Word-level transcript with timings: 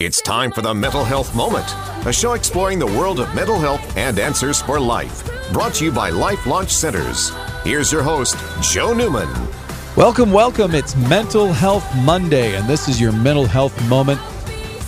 It's 0.00 0.22
time 0.22 0.50
for 0.50 0.62
the 0.62 0.72
Mental 0.72 1.04
Health 1.04 1.36
Moment, 1.36 1.66
a 2.06 2.10
show 2.10 2.32
exploring 2.32 2.78
the 2.78 2.86
world 2.86 3.20
of 3.20 3.34
mental 3.34 3.58
health 3.58 3.98
and 3.98 4.18
answers 4.18 4.62
for 4.62 4.80
life. 4.80 5.28
Brought 5.52 5.74
to 5.74 5.84
you 5.84 5.92
by 5.92 6.08
Life 6.08 6.46
Launch 6.46 6.70
Centers. 6.70 7.32
Here's 7.64 7.92
your 7.92 8.02
host, 8.02 8.38
Joe 8.62 8.94
Newman. 8.94 9.28
Welcome, 9.98 10.32
welcome. 10.32 10.74
It's 10.74 10.96
Mental 10.96 11.52
Health 11.52 11.84
Monday, 11.96 12.56
and 12.56 12.66
this 12.66 12.88
is 12.88 12.98
your 12.98 13.12
Mental 13.12 13.44
Health 13.44 13.78
Moment. 13.90 14.18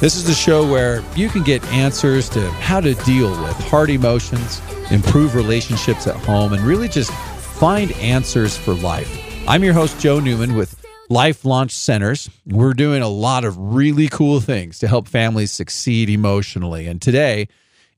This 0.01 0.17
is 0.17 0.25
the 0.25 0.33
show 0.33 0.67
where 0.67 1.04
you 1.15 1.29
can 1.29 1.42
get 1.42 1.63
answers 1.67 2.31
to 2.31 2.51
how 2.53 2.81
to 2.81 2.94
deal 3.04 3.33
with 3.42 3.56
hard 3.69 3.90
emotions, 3.90 4.63
improve 4.90 5.35
relationships 5.35 6.06
at 6.06 6.17
home, 6.17 6.54
and 6.54 6.63
really 6.63 6.88
just 6.88 7.13
find 7.13 7.92
answers 7.92 8.56
for 8.56 8.72
life. 8.72 9.15
I'm 9.47 9.63
your 9.63 9.74
host, 9.74 10.01
Joe 10.01 10.21
Newman, 10.21 10.56
with 10.56 10.81
Life 11.08 11.44
Launch 11.44 11.72
Centers. 11.72 12.30
We're 12.46 12.74
doing 12.74 13.03
a 13.03 13.08
lot 13.08 13.44
of 13.44 13.56
really 13.58 14.08
cool 14.08 14.40
things 14.40 14.78
to 14.78 14.88
help 14.88 15.08
families 15.08 15.53
succeed 15.53 16.09
emotionally. 16.09 16.86
And 16.86 17.02
today, 17.02 17.48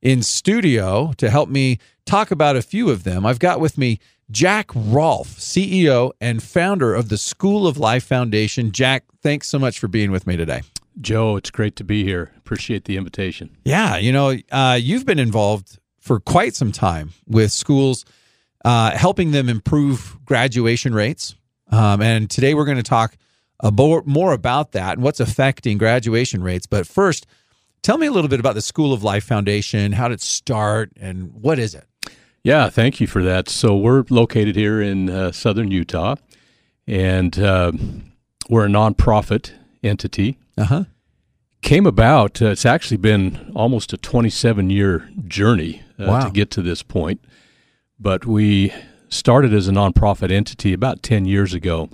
in 0.02 0.22
studio, 0.22 1.12
to 1.18 1.30
help 1.30 1.48
me 1.48 1.78
talk 2.06 2.30
about 2.30 2.56
a 2.56 2.62
few 2.62 2.90
of 2.90 3.04
them, 3.04 3.24
I've 3.24 3.38
got 3.38 3.60
with 3.60 3.78
me 3.78 3.98
Jack 4.30 4.70
Rolfe, 4.74 5.38
CEO 5.38 6.12
and 6.20 6.42
founder 6.42 6.94
of 6.94 7.08
the 7.08 7.18
School 7.18 7.66
of 7.66 7.76
Life 7.76 8.04
Foundation. 8.04 8.72
Jack, 8.72 9.04
thanks 9.22 9.48
so 9.48 9.58
much 9.58 9.78
for 9.78 9.88
being 9.88 10.10
with 10.10 10.26
me 10.26 10.36
today. 10.36 10.62
Joe, 11.00 11.36
it's 11.36 11.50
great 11.50 11.76
to 11.76 11.84
be 11.84 12.04
here. 12.04 12.32
Appreciate 12.36 12.84
the 12.84 12.96
invitation. 12.96 13.56
Yeah, 13.64 13.96
you 13.96 14.12
know, 14.12 14.36
uh, 14.50 14.78
you've 14.80 15.04
been 15.04 15.18
involved 15.18 15.78
for 15.98 16.20
quite 16.20 16.54
some 16.54 16.72
time 16.72 17.12
with 17.26 17.50
schools, 17.50 18.04
uh, 18.64 18.92
helping 18.96 19.32
them 19.32 19.48
improve 19.48 20.16
graduation 20.24 20.94
rates 20.94 21.34
um, 21.74 22.00
and 22.00 22.30
today 22.30 22.54
we're 22.54 22.64
going 22.64 22.76
to 22.76 22.82
talk 22.82 23.16
more 23.72 24.32
about 24.32 24.72
that 24.72 24.94
and 24.94 25.02
what's 25.02 25.20
affecting 25.20 25.78
graduation 25.78 26.42
rates. 26.42 26.66
But 26.66 26.86
first, 26.86 27.26
tell 27.82 27.98
me 27.98 28.06
a 28.06 28.12
little 28.12 28.28
bit 28.28 28.40
about 28.40 28.54
the 28.54 28.62
School 28.62 28.92
of 28.92 29.02
Life 29.02 29.24
Foundation. 29.24 29.92
How 29.92 30.08
did 30.08 30.14
it 30.14 30.20
start 30.22 30.92
and 31.00 31.32
what 31.34 31.58
is 31.58 31.74
it? 31.74 31.86
Yeah, 32.44 32.68
thank 32.68 33.00
you 33.00 33.06
for 33.06 33.22
that. 33.22 33.48
So 33.48 33.74
we're 33.76 34.04
located 34.10 34.54
here 34.54 34.80
in 34.80 35.08
uh, 35.08 35.32
southern 35.32 35.70
Utah, 35.70 36.16
and 36.86 37.38
uh, 37.38 37.72
we're 38.50 38.66
a 38.66 38.68
nonprofit 38.68 39.52
entity. 39.82 40.38
Uh 40.56 40.64
huh. 40.64 40.84
Came 41.62 41.86
about. 41.86 42.42
Uh, 42.42 42.48
it's 42.48 42.66
actually 42.66 42.98
been 42.98 43.50
almost 43.56 43.94
a 43.94 43.96
27 43.96 44.68
year 44.68 45.08
journey 45.26 45.82
uh, 45.98 46.04
wow. 46.06 46.24
to 46.26 46.30
get 46.30 46.50
to 46.52 46.62
this 46.62 46.82
point, 46.82 47.24
but 47.98 48.26
we 48.26 48.72
started 49.14 49.54
as 49.54 49.68
a 49.68 49.72
nonprofit 49.72 50.30
entity 50.30 50.72
about 50.72 51.02
10 51.02 51.24
years 51.24 51.54
ago. 51.54 51.88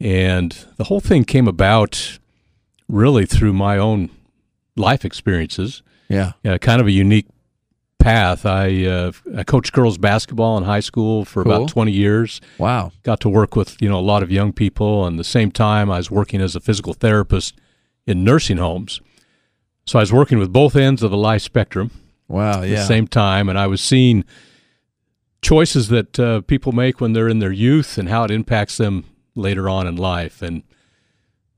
And 0.00 0.52
the 0.76 0.84
whole 0.84 1.00
thing 1.00 1.24
came 1.24 1.48
about 1.48 2.18
really 2.88 3.26
through 3.26 3.52
my 3.52 3.78
own 3.78 4.10
life 4.76 5.04
experiences. 5.04 5.82
Yeah. 6.08 6.32
yeah 6.42 6.58
kind 6.58 6.80
of 6.80 6.86
a 6.86 6.90
unique 6.90 7.26
path. 7.98 8.46
I, 8.46 8.84
uh, 8.84 9.12
I 9.36 9.44
coached 9.44 9.72
girls 9.72 9.98
basketball 9.98 10.56
in 10.58 10.64
high 10.64 10.80
school 10.80 11.24
for 11.24 11.42
cool. 11.42 11.52
about 11.52 11.68
20 11.68 11.92
years. 11.92 12.40
Wow. 12.58 12.92
Got 13.02 13.20
to 13.20 13.28
work 13.28 13.56
with, 13.56 13.80
you 13.80 13.88
know, 13.88 13.98
a 13.98 14.00
lot 14.00 14.22
of 14.22 14.30
young 14.30 14.52
people. 14.52 15.06
And 15.06 15.18
the 15.18 15.24
same 15.24 15.50
time, 15.50 15.90
I 15.90 15.98
was 15.98 16.10
working 16.10 16.40
as 16.40 16.54
a 16.54 16.60
physical 16.60 16.94
therapist 16.94 17.54
in 18.06 18.24
nursing 18.24 18.58
homes. 18.58 19.00
So 19.84 19.98
I 19.98 20.02
was 20.02 20.12
working 20.12 20.38
with 20.38 20.52
both 20.52 20.76
ends 20.76 21.02
of 21.02 21.10
the 21.10 21.16
life 21.16 21.42
spectrum. 21.42 21.90
Wow. 22.28 22.62
At 22.62 22.68
yeah. 22.68 22.76
the 22.76 22.86
same 22.86 23.08
time. 23.08 23.48
And 23.48 23.58
I 23.58 23.66
was 23.66 23.80
seeing– 23.80 24.24
choices 25.42 25.88
that 25.88 26.18
uh, 26.18 26.40
people 26.42 26.72
make 26.72 27.00
when 27.00 27.12
they're 27.12 27.28
in 27.28 27.38
their 27.38 27.52
youth 27.52 27.98
and 27.98 28.08
how 28.08 28.24
it 28.24 28.30
impacts 28.30 28.76
them 28.76 29.04
later 29.34 29.68
on 29.68 29.86
in 29.86 29.96
life. 29.96 30.42
And 30.42 30.62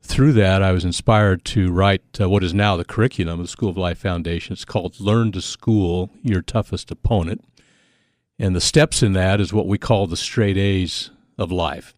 through 0.03 0.33
that, 0.35 0.63
I 0.63 0.73
was 0.73 0.85
inspired 0.85 1.45
to 1.47 1.73
write 1.73 2.03
uh, 2.21 2.29
what 2.29 2.45
is 2.45 2.55
now 2.55 2.77
the 2.77 2.85
curriculum 2.85 3.41
of 3.41 3.47
the 3.47 3.51
School 3.51 3.71
of 3.71 3.77
Life 3.77 3.99
Foundation. 3.99 4.53
It's 4.53 4.65
called 4.65 5.01
Learn 5.01 5.33
to 5.33 5.41
School 5.41 6.11
Your 6.23 6.43
Toughest 6.43 6.91
Opponent. 6.91 7.45
And 8.39 8.57
the 8.57 8.61
steps 8.61 9.03
in 9.03 9.13
that 9.13 9.41
is 9.41 9.53
what 9.53 9.67
we 9.67 9.79
call 9.79 10.07
the 10.07 10.17
straight 10.17 10.57
A's 10.57 11.11
of 11.39 11.53
life. 11.53 11.95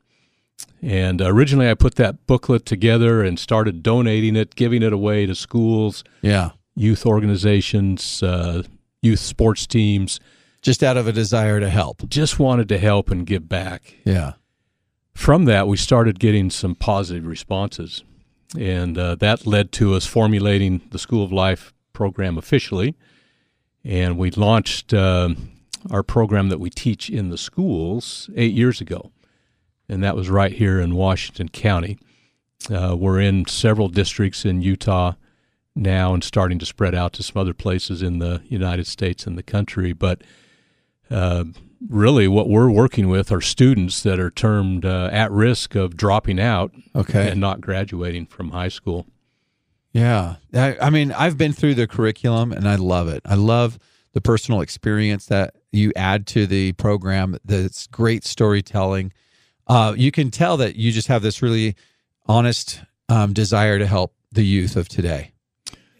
And 0.80 1.20
originally, 1.20 1.70
I 1.70 1.74
put 1.74 1.94
that 1.96 2.26
booklet 2.26 2.66
together 2.66 3.22
and 3.22 3.38
started 3.38 3.82
donating 3.82 4.34
it, 4.34 4.56
giving 4.56 4.82
it 4.82 4.92
away 4.92 5.26
to 5.26 5.34
schools, 5.34 6.02
yeah, 6.22 6.50
youth 6.74 7.06
organizations, 7.06 8.22
uh, 8.22 8.64
youth 9.00 9.20
sports 9.20 9.66
teams 9.66 10.18
just 10.62 10.82
out 10.82 10.96
of 10.96 11.06
a 11.06 11.12
desire 11.12 11.60
to 11.60 11.68
help. 11.68 12.08
Just 12.08 12.38
wanted 12.38 12.68
to 12.70 12.78
help 12.78 13.10
and 13.10 13.26
give 13.26 13.48
back. 13.48 13.96
Yeah. 14.04 14.34
From 15.12 15.44
that, 15.44 15.68
we 15.68 15.76
started 15.76 16.18
getting 16.18 16.48
some 16.48 16.74
positive 16.74 17.26
responses. 17.26 18.04
And 18.58 18.96
uh, 18.96 19.16
that 19.16 19.46
led 19.46 19.72
to 19.72 19.94
us 19.94 20.06
formulating 20.06 20.82
the 20.90 20.98
School 20.98 21.24
of 21.24 21.32
Life 21.32 21.74
program 21.92 22.38
officially. 22.38 22.94
And 23.84 24.16
we 24.16 24.30
launched 24.30 24.94
uh, 24.94 25.30
our 25.90 26.02
program 26.02 26.48
that 26.48 26.60
we 26.60 26.70
teach 26.70 27.10
in 27.10 27.30
the 27.30 27.38
schools 27.38 28.30
eight 28.36 28.54
years 28.54 28.80
ago. 28.80 29.10
And 29.88 30.02
that 30.02 30.16
was 30.16 30.30
right 30.30 30.52
here 30.52 30.80
in 30.80 30.94
Washington 30.94 31.48
County. 31.48 31.98
Uh, 32.70 32.96
we're 32.96 33.20
in 33.20 33.46
several 33.46 33.88
districts 33.88 34.44
in 34.44 34.62
Utah 34.62 35.14
now 35.74 36.14
and 36.14 36.22
starting 36.22 36.58
to 36.60 36.66
spread 36.66 36.94
out 36.94 37.12
to 37.14 37.22
some 37.22 37.40
other 37.40 37.54
places 37.54 38.02
in 38.02 38.18
the 38.18 38.42
United 38.46 38.86
States 38.86 39.26
and 39.26 39.36
the 39.36 39.42
country. 39.42 39.92
But 39.92 40.22
uh, 41.12 41.44
really 41.88 42.28
what 42.28 42.48
we're 42.48 42.70
working 42.70 43.08
with 43.08 43.32
are 43.32 43.40
students 43.40 44.02
that 44.02 44.18
are 44.18 44.30
termed 44.30 44.84
uh, 44.84 45.08
at 45.12 45.30
risk 45.30 45.74
of 45.74 45.96
dropping 45.96 46.40
out 46.40 46.72
okay. 46.94 47.30
and 47.30 47.40
not 47.40 47.60
graduating 47.60 48.26
from 48.26 48.50
high 48.50 48.68
school. 48.68 49.06
Yeah. 49.92 50.36
I, 50.54 50.76
I, 50.80 50.90
mean, 50.90 51.12
I've 51.12 51.36
been 51.36 51.52
through 51.52 51.74
the 51.74 51.86
curriculum 51.86 52.52
and 52.52 52.68
I 52.68 52.76
love 52.76 53.08
it. 53.08 53.22
I 53.24 53.34
love 53.34 53.78
the 54.12 54.20
personal 54.20 54.60
experience 54.60 55.26
that 55.26 55.56
you 55.70 55.92
add 55.96 56.26
to 56.28 56.46
the 56.46 56.72
program. 56.72 57.36
That's 57.44 57.86
great 57.88 58.24
storytelling. 58.24 59.12
Uh, 59.66 59.94
you 59.96 60.10
can 60.10 60.30
tell 60.30 60.56
that 60.58 60.76
you 60.76 60.92
just 60.92 61.08
have 61.08 61.22
this 61.22 61.42
really 61.42 61.76
honest 62.26 62.80
um, 63.08 63.32
desire 63.32 63.78
to 63.78 63.86
help 63.86 64.14
the 64.30 64.44
youth 64.44 64.76
of 64.76 64.88
today 64.88 65.31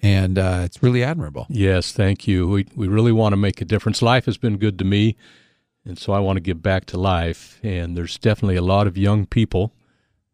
and 0.03 0.39
uh, 0.39 0.63
it's 0.65 0.83
really 0.83 1.03
admirable. 1.03 1.47
Yes, 1.49 1.93
thank 1.93 2.27
you. 2.27 2.49
We 2.49 2.67
we 2.75 2.89
really 2.89 3.13
want 3.13 3.33
to 3.33 3.37
make 3.37 3.61
a 3.61 3.65
difference. 3.65 4.03
Life 4.03 4.27
has 4.27 4.37
been 4.37 4.59
good 4.59 4.79
to 4.81 4.85
me, 4.85 5.17
and 5.85 5.99
so 5.99 6.13
I 6.13 6.19
want 6.19 6.37
to 6.37 6.41
give 6.41 6.63
back 6.63 6.87
to 6.87 6.99
life. 6.99 7.61
And 7.63 7.97
there's 7.97 8.19
definitely 8.19 8.57
a 8.57 8.63
lot 8.63 8.87
of 8.87 8.99
young 8.99 9.27
people, 9.27 9.73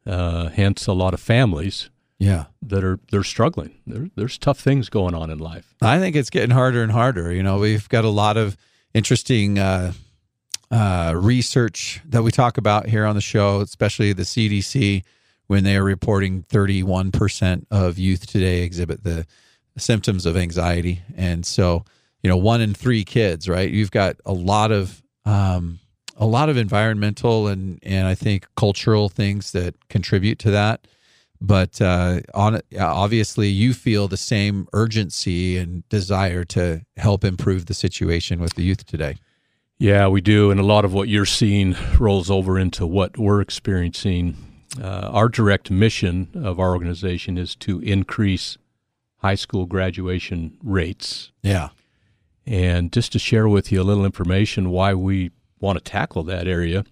uh, 0.07 0.49
hence 0.49 0.87
a 0.87 0.93
lot 0.93 1.15
of 1.15 1.21
families. 1.21 1.91
Yeah, 2.19 2.47
that 2.63 2.83
are 2.83 2.99
they're 3.13 3.23
struggling. 3.23 3.75
There, 3.87 4.09
there's 4.17 4.39
tough 4.39 4.59
things 4.59 4.89
going 4.89 5.15
on 5.15 5.31
in 5.31 5.39
life. 5.39 5.75
I 5.81 5.99
think 5.99 6.17
it's 6.17 6.31
getting 6.31 6.51
harder 6.51 6.83
and 6.83 6.91
harder. 6.91 7.33
You 7.33 7.43
know, 7.43 7.59
we've 7.59 7.89
got 7.89 8.05
a 8.05 8.11
lot 8.11 8.37
of 8.37 8.57
interesting 8.93 9.59
uh, 9.59 9.93
uh, 10.71 11.13
research 11.15 12.01
that 12.07 12.23
we 12.23 12.33
talk 12.33 12.59
about 12.59 12.89
here 12.89 13.05
on 13.05 13.15
the 13.15 13.21
show, 13.21 13.61
especially 13.61 14.13
the 14.13 14.25
CDC 14.25 15.05
when 15.47 15.65
they 15.65 15.77
are 15.77 15.85
reporting 15.85 16.43
31% 16.43 17.67
of 17.71 17.99
youth 17.99 18.27
today 18.27 18.63
exhibit 18.63 19.03
the 19.03 19.27
symptoms 19.79 20.27
of 20.27 20.37
anxiety. 20.37 21.03
And 21.17 21.47
so, 21.47 21.85
you 22.23 22.29
know, 22.29 22.37
one 22.37 22.61
in 22.61 22.75
three 22.75 23.05
kids, 23.05 23.49
right? 23.49 23.71
You've 23.71 23.91
got 23.91 24.17
a 24.27 24.33
lot 24.33 24.71
of 24.73 25.03
um, 25.25 25.79
a 26.17 26.27
lot 26.27 26.49
of 26.49 26.57
environmental 26.57 27.47
and 27.47 27.79
and 27.83 28.07
I 28.07 28.15
think 28.15 28.47
cultural 28.57 29.09
things 29.09 29.53
that 29.53 29.75
contribute 29.89 30.39
to 30.41 30.51
that. 30.51 30.87
But 31.41 31.81
uh, 31.81 32.21
on 32.35 32.61
obviously, 32.79 33.49
you 33.49 33.73
feel 33.73 34.09
the 34.09 34.17
same 34.17 34.67
urgency 34.73 35.57
and 35.57 35.89
desire 35.89 36.45
to 36.45 36.83
help 36.97 37.25
improve 37.25 37.67
the 37.67 37.75
situation 37.75 38.41
with 38.41 38.55
the 38.55 38.65
youth 38.65 38.85
today. 38.87 39.17
Yeah, 39.79 40.09
we 40.09 40.21
do, 40.21 40.51
and 40.51 40.59
a 40.59 40.65
lot 40.65 40.85
of 40.85 40.93
what 40.93 41.09
you're 41.09 41.25
seeing 41.25 41.77
rolls 42.01 42.31
over 42.31 42.59
into 42.59 42.85
what 42.85 43.17
we're 43.17 43.41
experiencing. 43.41 44.37
Uh, 44.83 45.09
our 45.13 45.29
direct 45.29 45.71
mission 45.71 46.29
of 46.35 46.59
our 46.59 46.71
organization 46.71 47.39
is 47.39 47.55
to 47.57 47.81
increase 47.81 48.59
high 49.19 49.35
school 49.35 49.67
graduation 49.67 50.57
rates. 50.63 51.33
Yeah. 51.43 51.71
And 52.47 52.93
just 52.93 53.13
to 53.13 53.19
share 53.19 53.49
with 53.49 53.71
you 53.71 53.83
a 53.83 53.85
little 53.85 54.05
information 54.05 54.71
why 54.71 54.95
we 54.95 55.31
want 55.61 55.79
to 55.79 55.85
tackle 55.85 56.23
that 56.25 56.47
area. 56.47 56.85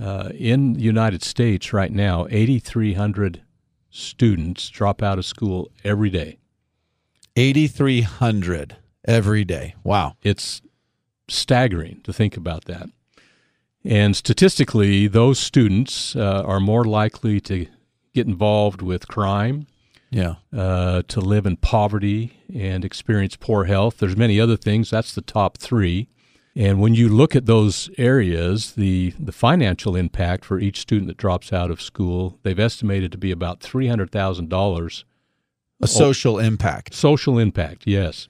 Uh, 0.00 0.30
in 0.34 0.74
the 0.74 0.80
United 0.80 1.22
States 1.22 1.72
right 1.72 1.92
now, 1.92 2.26
8,300 2.30 3.42
students 3.90 4.68
drop 4.68 5.02
out 5.02 5.18
of 5.18 5.26
school 5.26 5.70
every 5.84 6.10
day. 6.10 6.38
8,300 7.36 8.76
every 9.04 9.44
day. 9.44 9.74
Wow. 9.82 10.16
It's 10.22 10.62
staggering 11.28 12.00
to 12.04 12.12
think 12.12 12.36
about 12.36 12.66
that. 12.66 12.88
And 13.84 14.14
statistically, 14.14 15.06
those 15.06 15.38
students 15.38 16.14
uh, 16.14 16.42
are 16.44 16.60
more 16.60 16.84
likely 16.84 17.40
to 17.42 17.66
get 18.12 18.26
involved 18.26 18.82
with 18.82 19.08
crime, 19.08 19.66
yeah. 20.10 20.34
Uh, 20.56 21.02
to 21.08 21.20
live 21.20 21.46
in 21.46 21.56
poverty 21.56 22.42
and 22.52 22.84
experience 22.84 23.36
poor 23.36 23.64
health. 23.64 23.98
There's 23.98 24.16
many 24.16 24.40
other 24.40 24.56
things. 24.56 24.90
That's 24.90 25.14
the 25.14 25.22
top 25.22 25.56
three. 25.58 26.08
And 26.56 26.80
when 26.80 26.94
you 26.94 27.08
look 27.08 27.36
at 27.36 27.46
those 27.46 27.88
areas, 27.96 28.72
the, 28.72 29.14
the 29.18 29.30
financial 29.32 29.94
impact 29.94 30.44
for 30.44 30.58
each 30.58 30.80
student 30.80 31.06
that 31.06 31.16
drops 31.16 31.52
out 31.52 31.70
of 31.70 31.80
school, 31.80 32.38
they've 32.42 32.58
estimated 32.58 33.12
to 33.12 33.18
be 33.18 33.30
about 33.30 33.60
$300,000 33.60 35.04
a 35.82 35.86
social 35.86 36.38
impact. 36.38 36.92
Social 36.92 37.38
impact, 37.38 37.84
yes. 37.86 38.28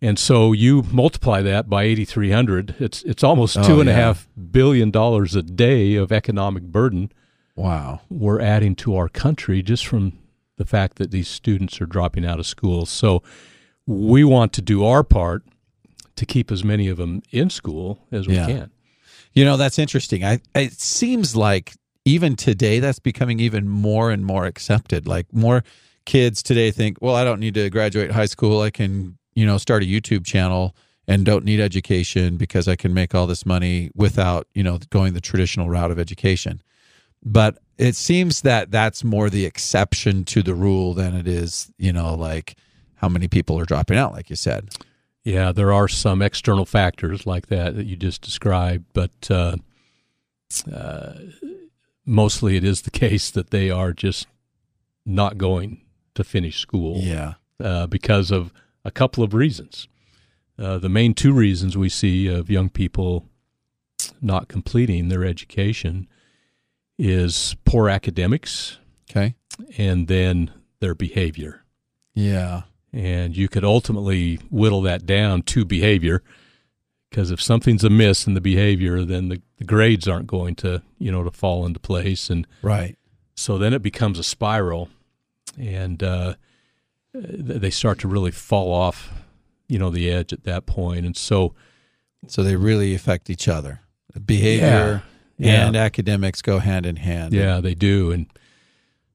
And 0.00 0.18
so 0.18 0.52
you 0.52 0.84
multiply 0.90 1.42
that 1.42 1.68
by 1.68 1.82
8,300, 1.84 2.76
it's, 2.80 3.02
it's 3.02 3.22
almost 3.22 3.58
Oh, 3.58 3.62
two 3.62 3.80
and 3.80 3.88
a 3.88 3.92
yeah. 3.92 3.98
half 3.98 4.28
billion 4.50 4.90
dollars 4.90 5.36
a 5.36 5.42
day 5.42 5.94
of 5.96 6.10
economic 6.12 6.64
burden 6.64 7.12
Wow. 7.56 8.00
we're 8.08 8.40
adding 8.40 8.74
to 8.76 8.96
our 8.96 9.08
country 9.08 9.62
just 9.62 9.84
from 9.86 10.18
the 10.58 10.66
fact 10.66 10.98
that 10.98 11.10
these 11.10 11.28
students 11.28 11.80
are 11.80 11.86
dropping 11.86 12.26
out 12.26 12.38
of 12.38 12.46
school. 12.46 12.84
So 12.84 13.22
we 13.86 14.22
want 14.24 14.52
to 14.54 14.62
do 14.62 14.84
our 14.84 15.02
part 15.02 15.42
to 16.16 16.26
keep 16.26 16.50
as 16.52 16.62
many 16.62 16.88
of 16.88 16.98
them 16.98 17.22
in 17.30 17.48
school 17.48 18.00
as 18.12 18.28
we 18.28 18.34
Yeah. 18.34 18.46
can. 18.46 18.70
You 19.32 19.44
know, 19.44 19.56
that's 19.56 19.78
interesting. 19.78 20.24
I 20.24 20.40
it 20.54 20.72
seems 20.74 21.34
like 21.36 21.74
even 22.04 22.36
today 22.36 22.80
that's 22.80 22.98
becoming 22.98 23.40
even 23.40 23.68
more 23.68 24.10
and 24.10 24.24
more 24.24 24.46
accepted. 24.46 25.06
Like 25.06 25.26
more 25.32 25.62
kids 26.06 26.42
today 26.42 26.70
think, 26.70 26.98
well, 27.00 27.14
I 27.14 27.22
don't 27.24 27.38
need 27.40 27.54
to 27.54 27.68
graduate 27.70 28.10
high 28.10 28.26
school. 28.26 28.60
I 28.62 28.70
can, 28.70 29.18
you 29.34 29.46
know, 29.46 29.58
start 29.58 29.82
a 29.82 29.86
YouTube 29.86 30.24
channel 30.24 30.74
and 31.06 31.24
don't 31.24 31.44
need 31.44 31.60
education 31.60 32.36
because 32.36 32.66
I 32.66 32.76
can 32.76 32.92
make 32.94 33.14
all 33.14 33.26
this 33.26 33.46
money 33.46 33.90
without, 33.94 34.46
you 34.54 34.62
know, 34.62 34.78
going 34.90 35.14
the 35.14 35.20
traditional 35.20 35.68
route 35.70 35.90
of 35.90 35.98
education. 35.98 36.62
But 37.24 37.58
it 37.76 37.96
seems 37.96 38.42
that 38.42 38.70
that's 38.70 39.04
more 39.04 39.30
the 39.30 39.44
exception 39.44 40.24
to 40.26 40.42
the 40.42 40.54
rule 40.54 40.94
than 40.94 41.14
it 41.14 41.28
is, 41.28 41.72
you 41.78 41.92
know, 41.92 42.14
like 42.14 42.56
how 42.96 43.08
many 43.08 43.28
people 43.28 43.58
are 43.58 43.64
dropping 43.64 43.98
out, 43.98 44.12
like 44.12 44.30
you 44.30 44.36
said. 44.36 44.70
Yeah, 45.24 45.52
there 45.52 45.72
are 45.72 45.88
some 45.88 46.22
external 46.22 46.64
factors 46.64 47.26
like 47.26 47.48
that 47.48 47.76
that 47.76 47.86
you 47.86 47.96
just 47.96 48.22
described, 48.22 48.86
but 48.94 49.30
uh, 49.30 49.56
uh, 50.72 51.14
mostly 52.06 52.56
it 52.56 52.64
is 52.64 52.82
the 52.82 52.90
case 53.06 53.30
that 53.30 53.50
they 53.50 53.70
are 53.70 53.92
just 53.92 54.26
not 55.04 55.36
going 55.38 55.82
to 56.14 56.24
finish 56.24 56.58
school. 56.58 56.98
Yeah. 56.98 57.34
uh, 57.62 57.86
because 57.86 58.30
of 58.30 58.52
a 58.84 58.90
couple 58.90 59.22
of 59.24 59.34
reasons. 59.34 59.88
Uh, 60.58 60.78
the 60.78 60.88
main 60.88 61.14
two 61.14 61.32
reasons 61.32 61.76
we 61.76 61.88
see 61.88 62.26
of 62.26 62.50
young 62.50 62.68
people 62.68 63.26
not 64.20 64.48
completing 64.48 65.08
their 65.08 65.24
education 65.24 66.08
is 66.98 67.54
poor 67.64 67.88
academics 67.88 68.78
Okay. 69.10 69.34
and 69.76 70.08
then 70.08 70.50
their 70.80 70.94
behavior. 70.94 71.62
Yeah. 72.14 72.62
And 72.92 73.36
you 73.36 73.48
could 73.48 73.64
ultimately 73.64 74.36
whittle 74.50 74.82
that 74.82 75.06
down 75.06 75.42
to 75.42 75.64
behavior 75.64 76.22
because 77.10 77.30
if 77.30 77.40
something's 77.40 77.84
amiss 77.84 78.26
in 78.26 78.34
the 78.34 78.40
behavior, 78.40 79.04
then 79.04 79.28
the, 79.28 79.40
the 79.58 79.64
grades 79.64 80.06
aren't 80.08 80.26
going 80.26 80.54
to, 80.56 80.82
you 80.98 81.10
know, 81.12 81.22
to 81.22 81.30
fall 81.30 81.64
into 81.66 81.80
place. 81.80 82.28
And 82.30 82.46
Right. 82.62 82.96
so 83.34 83.56
then 83.58 83.72
it 83.72 83.82
becomes 83.82 84.18
a 84.18 84.22
spiral, 84.24 84.88
and 85.58 86.02
uh, 86.02 86.34
they 87.14 87.70
start 87.70 87.98
to 88.00 88.08
really 88.08 88.30
fall 88.30 88.70
off, 88.72 89.10
you 89.68 89.78
know, 89.78 89.88
the 89.90 90.10
edge 90.10 90.32
at 90.32 90.44
that 90.44 90.66
point. 90.66 91.06
And 91.06 91.16
so, 91.16 91.54
So 92.26 92.42
they 92.42 92.56
really 92.56 92.94
affect 92.94 93.30
each 93.30 93.48
other. 93.48 93.80
Behavior 94.26 94.66
Yeah. 94.66 95.00
And 95.40 95.76
academics 95.76 96.42
go 96.42 96.58
hand 96.58 96.86
in 96.86 96.96
hand. 96.96 97.32
yeah, 97.32 97.60
they 97.60 97.74
do. 97.74 98.10
And 98.10 98.26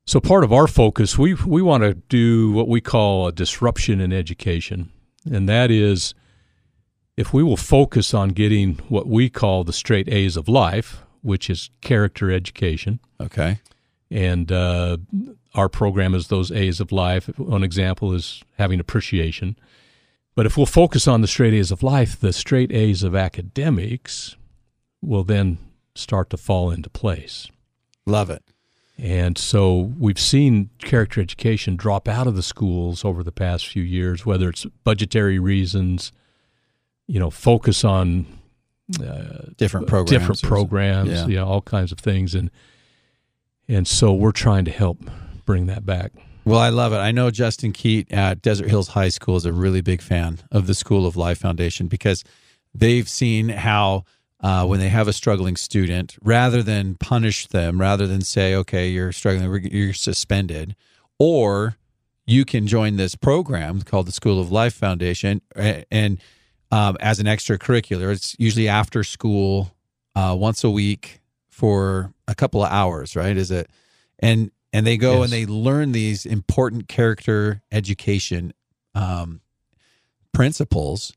so 0.06 0.20
part 0.20 0.44
of 0.44 0.52
our 0.54 0.68
focus, 0.68 1.18
we 1.18 1.34
we 1.34 1.62
want 1.62 1.84
to 1.84 1.94
do 1.94 2.52
what 2.52 2.68
we 2.68 2.82
call 2.82 3.28
a 3.28 3.32
disruption 3.32 4.00
in 4.02 4.12
education, 4.14 4.92
and 5.32 5.48
that 5.50 5.72
is 5.72 6.14
if 7.16 7.34
we 7.34 7.44
will 7.44 7.58
focus 7.58 8.14
on 8.14 8.30
getting 8.30 8.76
what 8.90 9.08
we 9.08 9.30
call 9.30 9.64
the 9.64 9.74
straight 9.74 10.10
A's 10.10 10.36
of 10.36 10.48
life, 10.48 11.04
which 11.22 11.50
is 11.50 11.70
character 11.82 12.32
education. 12.32 13.00
Okay. 13.22 13.60
and 14.12 14.52
uh, 14.52 14.98
our 15.56 15.70
program 15.70 16.14
is 16.16 16.28
those 16.28 16.52
A's 16.52 16.80
of 16.80 16.92
life. 16.92 17.28
One 17.38 17.64
example 17.64 18.14
is 18.14 18.44
having 18.58 18.80
appreciation. 18.80 19.56
But 20.36 20.46
if 20.48 20.58
we'll 20.58 20.66
focus 20.66 21.08
on 21.08 21.22
the 21.22 21.28
straight 21.28 21.54
A's 21.54 21.72
of 21.72 21.84
life, 21.84 22.20
the 22.20 22.34
straight 22.34 22.72
A's 22.72 23.04
of 23.04 23.16
academics 23.16 24.36
will 25.02 25.24
then 25.24 25.60
start 25.96 26.30
to 26.32 26.38
fall 26.38 26.72
into 26.72 26.90
place. 26.90 27.50
Love 28.06 28.30
it. 28.30 28.44
And 28.98 29.38
so 29.38 29.92
we've 29.98 30.20
seen 30.20 30.70
character 30.80 31.20
education 31.20 31.76
drop 31.76 32.08
out 32.08 32.28
of 32.28 32.36
the 32.36 32.44
schools 32.44 33.04
over 33.04 33.24
the 33.24 33.32
past 33.32 33.68
few 33.68 33.82
years, 33.84 34.26
whether 34.26 34.50
it's 34.50 34.66
budgetary 34.84 35.40
reasons, 35.40 36.12
you 37.08 37.20
know, 37.20 37.30
focus 37.32 37.84
on 37.84 38.28
uh, 39.04 39.48
Different 39.58 39.88
programs. 39.88 40.10
different 40.12 40.42
programs, 40.44 41.10
Yeah. 41.10 41.26
you 41.28 41.36
know, 41.38 41.48
all 41.48 41.62
kinds 41.62 41.92
of 41.92 42.00
things, 42.00 42.36
and 42.36 42.52
and 43.68 43.88
so 43.88 44.14
we're 44.14 44.32
trying 44.34 44.66
to 44.66 44.72
help 44.72 45.00
bring 45.46 45.66
that 45.68 45.86
back. 45.86 46.12
Well, 46.46 46.60
I 46.60 46.68
love 46.70 46.92
it. 46.92 46.98
I 46.98 47.12
know 47.12 47.32
Justin 47.32 47.72
Keat 47.72 48.12
at 48.12 48.42
Desert 48.42 48.70
Hills 48.70 48.90
High 48.90 49.08
School 49.10 49.38
is 49.38 49.46
a 49.46 49.54
really 49.54 49.80
big 49.82 50.02
fan 50.02 50.40
of 50.52 50.68
the 50.68 50.74
School 50.76 51.08
of 51.08 51.16
Life 51.16 51.40
Foundation 51.40 51.88
because 51.88 52.24
they've 52.76 53.08
seen 53.08 53.48
how 53.50 54.04
uh, 54.44 54.66
when 54.66 54.80
they 54.80 54.90
have 54.90 55.08
a 55.08 55.14
struggling 55.14 55.56
student, 55.56 56.18
rather 56.22 56.62
than 56.62 56.96
punish 56.96 57.48
them, 57.48 57.80
rather 57.82 58.06
than 58.06 58.22
say, 58.22 58.54
okay, 58.54 58.90
you're 58.90 59.12
struggling, 59.12 59.70
you're 59.72 59.94
suspended, 59.94 60.76
or 61.18 61.78
you 62.26 62.46
can 62.46 62.68
join 62.68 62.98
this 62.98 63.16
program 63.16 63.82
called 63.82 64.06
the 64.06 64.12
School 64.12 64.40
of 64.40 64.52
Life 64.52 64.74
Foundation 64.74 65.42
and 65.56 66.20
um, 66.72 66.98
as 67.00 67.20
an 67.20 67.28
extracurricular, 67.28 68.12
it's 68.12 68.36
usually 68.40 68.68
after 68.68 69.04
school, 69.04 69.76
uh, 70.16 70.36
once 70.38 70.64
a 70.64 70.70
week 70.72 71.22
for 71.50 72.12
a 72.28 72.34
couple 72.34 72.64
of 72.64 72.72
hours, 72.72 73.16
right? 73.16 73.38
Is 73.38 73.52
it? 73.52 73.70
And 74.20 74.50
and 74.72 74.88
they 74.88 74.98
go 74.98 75.18
Yes. 75.22 75.26
and 75.26 75.34
they 75.34 75.46
learn 75.46 75.92
these 75.92 76.26
important 76.26 76.88
character 76.88 77.62
education 77.72 78.54
um, 78.96 79.42
principles, 80.34 81.14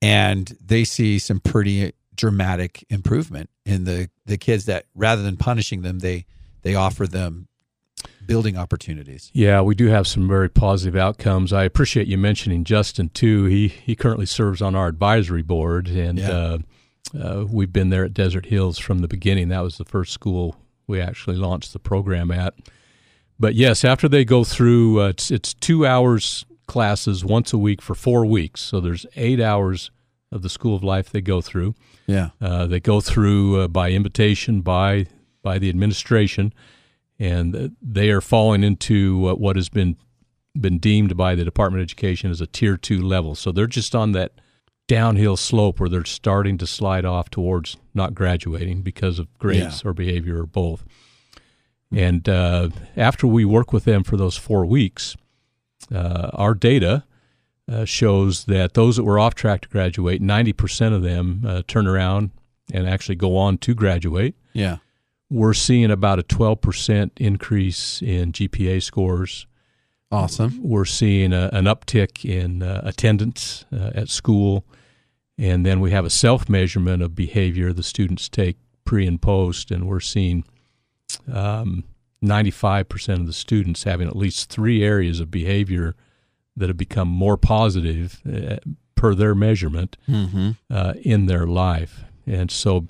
and 0.00 0.56
they 0.64 0.84
see 0.84 1.18
some 1.18 1.38
pretty 1.38 1.92
dramatic 2.16 2.84
improvement 2.90 3.50
in 3.64 3.84
the 3.84 4.08
the 4.26 4.36
kids 4.38 4.66
that 4.66 4.86
rather 4.94 5.22
than 5.22 5.36
punishing 5.36 5.82
them, 5.82 5.98
they 6.00 6.26
they 6.62 6.74
offer 6.74 7.06
them 7.06 7.48
building 8.26 8.56
opportunities. 8.56 9.30
Yeah, 9.34 9.60
we 9.60 9.74
do 9.74 9.86
have 9.86 10.06
some 10.06 10.26
very 10.28 10.48
positive 10.48 10.96
outcomes. 10.96 11.52
I 11.52 11.64
appreciate 11.64 12.06
you 12.06 12.18
mentioning 12.18 12.64
Justin 12.64 13.08
too. 13.10 13.44
He 13.46 13.68
he 13.68 13.94
currently 13.94 14.26
serves 14.26 14.62
on 14.62 14.74
our 14.74 14.88
advisory 14.88 15.42
board, 15.42 15.88
and 15.88 16.18
Yeah. 16.18 16.30
uh, 16.30 16.58
uh, 17.18 17.44
we've 17.48 17.72
been 17.72 17.90
there 17.90 18.04
at 18.04 18.14
Desert 18.14 18.46
Hills 18.46 18.78
from 18.78 19.00
the 19.00 19.08
beginning. 19.08 19.48
That 19.48 19.60
was 19.62 19.76
the 19.78 19.84
first 19.84 20.12
school 20.12 20.56
we 20.86 21.00
actually 21.00 21.36
launched 21.36 21.72
the 21.72 21.78
program 21.78 22.30
at. 22.30 22.54
But 23.38 23.54
yes, 23.54 23.84
after 23.84 24.08
they 24.08 24.24
go 24.24 24.44
through, 24.44 25.02
uh, 25.02 25.08
it's 25.08 25.30
it's 25.30 25.54
two 25.54 25.86
hours 25.86 26.44
classes 26.66 27.24
once 27.24 27.52
a 27.52 27.58
week 27.58 27.82
for 27.82 27.94
four 27.94 28.24
weeks. 28.24 28.60
So 28.62 28.80
there's 28.80 29.04
eight 29.16 29.38
hours 29.40 29.90
of 30.32 30.42
the 30.42 30.48
School 30.48 30.74
of 30.74 30.82
Life 30.82 31.10
they 31.10 31.20
go 31.20 31.40
through. 31.40 31.74
Yeah. 32.06 32.30
Uh, 32.40 32.66
they 32.66 32.80
go 32.80 33.00
through 33.00 33.60
uh, 33.60 33.68
by 33.68 33.90
invitation 33.90 34.60
by 34.60 35.06
by 35.42 35.58
the 35.58 35.68
administration, 35.68 36.52
and 37.18 37.76
they 37.80 38.10
are 38.10 38.20
falling 38.20 38.64
into 38.64 39.28
uh, 39.28 39.34
what 39.34 39.56
has 39.56 39.68
been 39.68 39.96
been 40.58 40.78
deemed 40.78 41.16
by 41.16 41.34
the 41.34 41.44
Department 41.44 41.80
of 41.80 41.86
Education 41.86 42.30
as 42.30 42.40
a 42.40 42.46
tier 42.46 42.76
two 42.76 43.02
level. 43.02 43.34
So 43.34 43.52
they're 43.52 43.66
just 43.66 43.94
on 43.94 44.12
that 44.12 44.32
downhill 44.86 45.36
slope 45.36 45.80
where 45.80 45.88
they're 45.88 46.04
starting 46.04 46.58
to 46.58 46.66
slide 46.66 47.04
off 47.04 47.30
towards 47.30 47.76
not 47.94 48.14
graduating 48.14 48.82
because 48.82 49.18
of 49.18 49.32
grades 49.38 49.82
or 49.84 49.94
behavior 49.94 50.40
or 50.40 50.46
both. 50.46 50.84
And 51.90 52.28
uh, 52.28 52.70
after 52.96 53.26
we 53.26 53.44
work 53.44 53.72
with 53.72 53.84
them 53.84 54.04
for 54.04 54.16
those 54.16 54.36
four 54.36 54.66
weeks, 54.66 55.16
uh, 55.94 56.30
our 56.32 56.54
data 56.54 57.04
uh, 57.70 57.84
shows 57.84 58.44
that 58.44 58.74
those 58.74 58.96
that 58.96 59.04
were 59.04 59.18
off 59.18 59.34
track 59.34 59.62
to 59.62 59.68
graduate, 59.68 60.22
90% 60.22 60.94
of 60.94 61.02
them 61.02 61.42
uh, 61.46 61.62
turn 61.66 61.86
around 61.86 62.30
and 62.72 62.88
actually 62.88 63.14
go 63.14 63.36
on 63.36 63.58
to 63.58 63.74
graduate. 63.74 64.34
Yeah. 64.52 64.78
We're 65.30 65.54
seeing 65.54 65.90
about 65.90 66.18
a 66.18 66.22
12% 66.22 67.10
increase 67.16 68.02
in 68.02 68.32
GPA 68.32 68.82
scores. 68.82 69.46
Awesome. 70.10 70.60
We're 70.62 70.84
seeing 70.84 71.32
a, 71.32 71.50
an 71.52 71.64
uptick 71.64 72.24
in 72.24 72.62
uh, 72.62 72.82
attendance 72.84 73.64
uh, 73.72 73.90
at 73.94 74.08
school. 74.08 74.64
And 75.36 75.66
then 75.66 75.80
we 75.80 75.90
have 75.90 76.04
a 76.04 76.10
self 76.10 76.48
measurement 76.48 77.02
of 77.02 77.14
behavior 77.14 77.72
the 77.72 77.82
students 77.82 78.28
take 78.28 78.56
pre 78.84 79.06
and 79.06 79.20
post. 79.20 79.70
And 79.70 79.88
we're 79.88 80.00
seeing 80.00 80.44
um, 81.32 81.84
95% 82.22 83.14
of 83.20 83.26
the 83.26 83.32
students 83.32 83.84
having 83.84 84.06
at 84.06 84.16
least 84.16 84.50
three 84.50 84.84
areas 84.84 85.20
of 85.20 85.30
behavior 85.30 85.96
that 86.56 86.68
have 86.68 86.76
become 86.76 87.08
more 87.08 87.36
positive 87.36 88.20
uh, 88.32 88.56
per 88.94 89.14
their 89.14 89.34
measurement 89.34 89.96
Mm-hmm. 90.08 90.50
uh, 90.70 90.94
in 91.02 91.26
their 91.26 91.46
life. 91.46 92.04
And 92.26 92.50
so, 92.50 92.86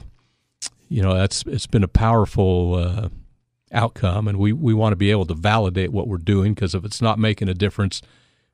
you 0.89 1.03
know, 1.03 1.15
that's 1.15 1.43
it's 1.47 1.67
been 1.67 1.83
a 1.85 1.89
powerful 1.89 2.75
uh, 2.75 3.09
outcome, 3.73 4.29
and 4.29 4.39
we, 4.39 4.53
we 4.53 4.75
want 4.75 4.93
to 4.93 4.97
be 4.97 5.11
able 5.11 5.27
to 5.27 5.35
validate 5.35 5.91
what 5.93 6.07
we're 6.07 6.19
doing 6.19 6.55
because 6.55 6.75
if 6.75 6.85
it's 6.85 7.03
not 7.03 7.19
making 7.19 7.49
a 7.49 7.55
difference, 7.55 8.01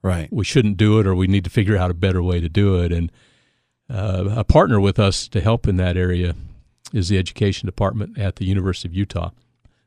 Right. 0.02 0.32
we 0.32 0.44
shouldn't 0.46 0.78
do 0.78 0.98
it, 0.98 1.06
or 1.06 1.14
we 1.14 1.26
need 1.26 1.44
to 1.44 1.50
figure 1.50 1.76
out 1.76 1.90
a 1.90 1.94
better 1.94 2.22
way 2.22 2.40
to 2.40 2.48
do 2.48 2.82
it. 2.82 2.90
And 2.90 3.12
uh, 3.90 4.24
a 4.36 4.44
partner 4.44 4.80
with 4.80 4.98
us 4.98 5.28
to 5.28 5.40
help 5.42 5.68
in 5.68 5.76
that 5.76 5.96
area 5.98 6.34
is 6.94 7.08
the 7.10 7.18
education 7.18 7.66
department 7.66 8.18
at 8.18 8.36
the 8.36 8.46
University 8.46 8.88
of 8.88 8.94
Utah. 8.94 9.30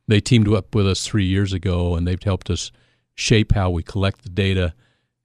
They 0.07 0.19
teamed 0.19 0.47
up 0.53 0.75
with 0.75 0.87
us 0.87 1.07
three 1.07 1.25
years 1.25 1.51
ago, 1.53 1.95
and 1.95 2.05
they've 2.07 2.21
helped 2.21 2.51
us 2.51 2.71
shape 3.15 3.53
how 3.53 3.71
we 3.71 3.81
collect 3.81 4.21
the 4.21 4.29
data, 4.29 4.75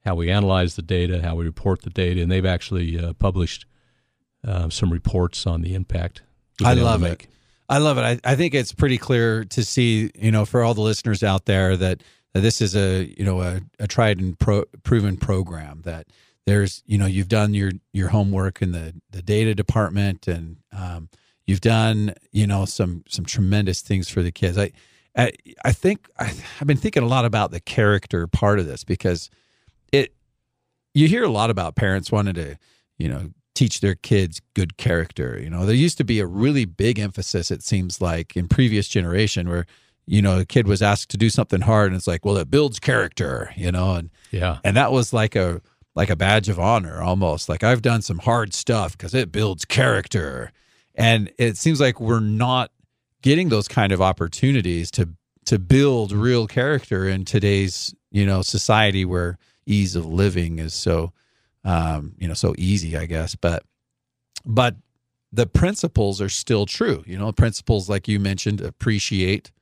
how 0.08 0.14
we 0.14 0.30
analyze 0.30 0.74
the 0.74 0.82
data, 0.82 1.20
how 1.22 1.36
we 1.36 1.44
report 1.44 1.82
the 1.82 1.90
data, 1.90 2.22
and 2.22 2.32
they've 2.32 2.46
actually 2.46 2.98
uh, 2.98 3.12
published 3.12 3.66
uh, 4.46 4.70
some 4.70 4.90
reports 4.90 5.46
on 5.46 5.60
the 5.60 5.74
impact. 5.74 6.22
I 6.64 6.72
love 6.72 7.02
it. 7.02 7.26
I 7.68 7.76
love 7.76 7.98
it. 7.98 8.02
I, 8.02 8.32
I 8.32 8.34
think 8.34 8.54
it's 8.54 8.72
pretty 8.72 8.96
clear 8.96 9.44
to 9.44 9.62
see, 9.62 10.10
you 10.14 10.30
know, 10.30 10.46
for 10.46 10.62
all 10.62 10.72
the 10.72 10.80
listeners 10.80 11.22
out 11.22 11.44
there 11.44 11.76
that, 11.76 12.02
that 12.32 12.40
this 12.40 12.62
is 12.62 12.74
a, 12.74 13.14
you 13.18 13.24
know, 13.24 13.42
a, 13.42 13.60
a 13.78 13.86
tried 13.86 14.18
and 14.18 14.38
pro, 14.38 14.64
proven 14.82 15.18
program 15.18 15.82
that 15.84 16.06
there's, 16.46 16.82
you 16.86 16.96
know, 16.96 17.04
you've 17.04 17.28
done 17.28 17.52
your, 17.52 17.72
your 17.92 18.08
homework 18.08 18.62
in 18.62 18.72
the, 18.72 18.94
the 19.10 19.20
data 19.20 19.54
department 19.54 20.26
and, 20.26 20.56
um, 20.72 21.10
you've 21.46 21.60
done, 21.60 22.14
you 22.32 22.46
know, 22.46 22.64
some, 22.64 23.04
some 23.06 23.26
tremendous 23.26 23.82
things 23.82 24.08
for 24.08 24.22
the 24.22 24.32
kids. 24.32 24.56
I, 24.56 24.72
I, 25.14 25.32
I 25.62 25.72
think 25.72 26.08
I, 26.18 26.32
I've 26.58 26.66
been 26.66 26.78
thinking 26.78 27.02
a 27.02 27.06
lot 27.06 27.26
about 27.26 27.50
the 27.50 27.60
character 27.60 28.26
part 28.26 28.58
of 28.58 28.66
this 28.66 28.82
because 28.82 29.28
it, 29.92 30.14
you 30.94 31.08
hear 31.08 31.24
a 31.24 31.30
lot 31.30 31.50
about 31.50 31.76
parents 31.76 32.10
wanting 32.10 32.34
to, 32.34 32.56
you 32.98 33.08
know, 33.08 33.30
teach 33.54 33.80
their 33.80 33.96
kids 33.96 34.40
good 34.54 34.76
character. 34.76 35.38
You 35.40 35.50
know, 35.50 35.66
there 35.66 35.74
used 35.74 35.98
to 35.98 36.04
be 36.04 36.20
a 36.20 36.26
really 36.26 36.64
big 36.64 36.98
emphasis, 36.98 37.50
it 37.50 37.62
seems 37.62 38.00
like, 38.00 38.36
in 38.36 38.46
previous 38.46 38.86
generation 38.88 39.48
where, 39.48 39.66
you 40.06 40.22
know, 40.22 40.38
a 40.38 40.44
kid 40.44 40.66
was 40.68 40.80
asked 40.80 41.10
to 41.10 41.16
do 41.16 41.28
something 41.28 41.62
hard 41.62 41.88
and 41.88 41.96
it's 41.96 42.06
like, 42.06 42.24
well, 42.24 42.36
it 42.36 42.50
builds 42.50 42.78
character, 42.78 43.52
you 43.56 43.72
know, 43.72 43.94
and 43.94 44.10
yeah. 44.30 44.58
And 44.64 44.76
that 44.76 44.92
was 44.92 45.12
like 45.12 45.34
a 45.34 45.60
like 45.94 46.08
a 46.10 46.16
badge 46.16 46.48
of 46.48 46.60
honor 46.60 47.02
almost. 47.02 47.48
Like 47.48 47.64
I've 47.64 47.82
done 47.82 48.02
some 48.02 48.18
hard 48.18 48.54
stuff 48.54 48.92
because 48.92 49.14
it 49.14 49.32
builds 49.32 49.64
character. 49.64 50.52
And 50.94 51.30
it 51.38 51.56
seems 51.56 51.80
like 51.80 52.00
we're 52.00 52.20
not 52.20 52.70
getting 53.22 53.48
those 53.48 53.66
kind 53.66 53.92
of 53.92 54.00
opportunities 54.00 54.90
to 54.92 55.08
to 55.46 55.58
build 55.58 56.12
real 56.12 56.46
character 56.46 57.08
in 57.08 57.24
today's, 57.24 57.92
you 58.12 58.24
know, 58.24 58.42
society 58.42 59.04
where 59.04 59.36
ease 59.68 59.94
of 59.94 60.06
living 60.06 60.58
is 60.58 60.74
so 60.74 61.12
um, 61.64 62.14
you 62.18 62.28
know, 62.28 62.34
so 62.34 62.54
easy, 62.56 62.96
I 62.96 63.06
guess. 63.06 63.34
But 63.34 63.64
but 64.44 64.76
the 65.32 65.46
principles 65.46 66.20
are 66.20 66.28
still 66.28 66.66
true. 66.66 67.04
You 67.06 67.18
know, 67.18 67.30
principles 67.32 67.88
like 67.88 68.08
you 68.08 68.18
mentioned, 68.18 68.60
appreciate. 68.60 69.52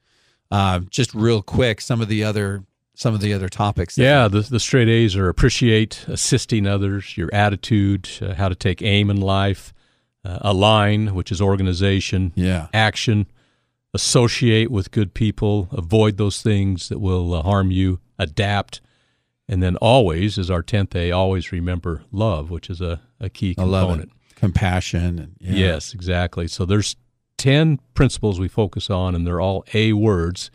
Uh, 0.51 0.81
just 0.91 1.13
real 1.15 1.43
quick, 1.43 1.81
some 1.81 2.01
of 2.01 2.09
the 2.09 2.23
other 2.23 2.65
some 2.95 3.15
of 3.15 3.21
the 3.21 3.33
other 3.35 3.49
topics. 3.49 3.99
Yeah, 3.99 4.29
the 4.29 4.41
the 4.41 4.61
straight 4.61 4.89
A's 4.89 5.17
are 5.17 5.29
appreciate, 5.29 6.05
assisting 6.07 6.67
others, 6.67 7.17
your 7.17 7.31
attitude, 7.33 8.09
uh, 8.23 8.35
how 8.35 8.49
to 8.49 8.55
take 8.55 8.83
aim 8.83 9.11
in 9.11 9.21
life, 9.21 9.75
uh, 10.25 10.39
align, 10.43 11.15
which 11.15 11.33
is 11.33 11.41
organization, 11.41 12.33
yeah, 12.37 12.69
action, 12.73 13.27
associate 13.93 14.71
with 14.71 14.93
good 14.93 15.15
people, 15.15 15.69
avoid 15.73 16.17
those 16.17 16.41
things 16.41 16.89
that 16.89 17.01
will 17.01 17.35
uh, 17.35 17.43
harm 17.43 17.73
you, 17.73 17.99
adapt, 18.19 18.81
and 19.49 19.63
then 19.63 19.77
always 19.77 20.39
is 20.39 20.51
our 20.51 20.63
10th 20.63 20.95
A, 20.95 21.13
always 21.13 21.53
remember 21.53 22.03
love, 22.11 22.51
which 22.51 22.69
is 22.69 22.81
a, 22.81 23.01
a 23.21 23.29
key 23.29 23.55
component. 23.55 24.13
Compassion. 24.35 25.19
And, 25.19 25.37
yeah. 25.39 25.53
Yes, 25.53 25.95
exactly. 25.95 26.49
So 26.49 26.65
there's 26.65 26.97
10 27.39 27.79
principles 27.95 28.41
we 28.41 28.49
focus 28.49 28.91
on, 28.91 29.15
and 29.15 29.27
they're 29.27 29.41
all 29.41 29.65
A 29.73 29.93
words, 29.93 30.51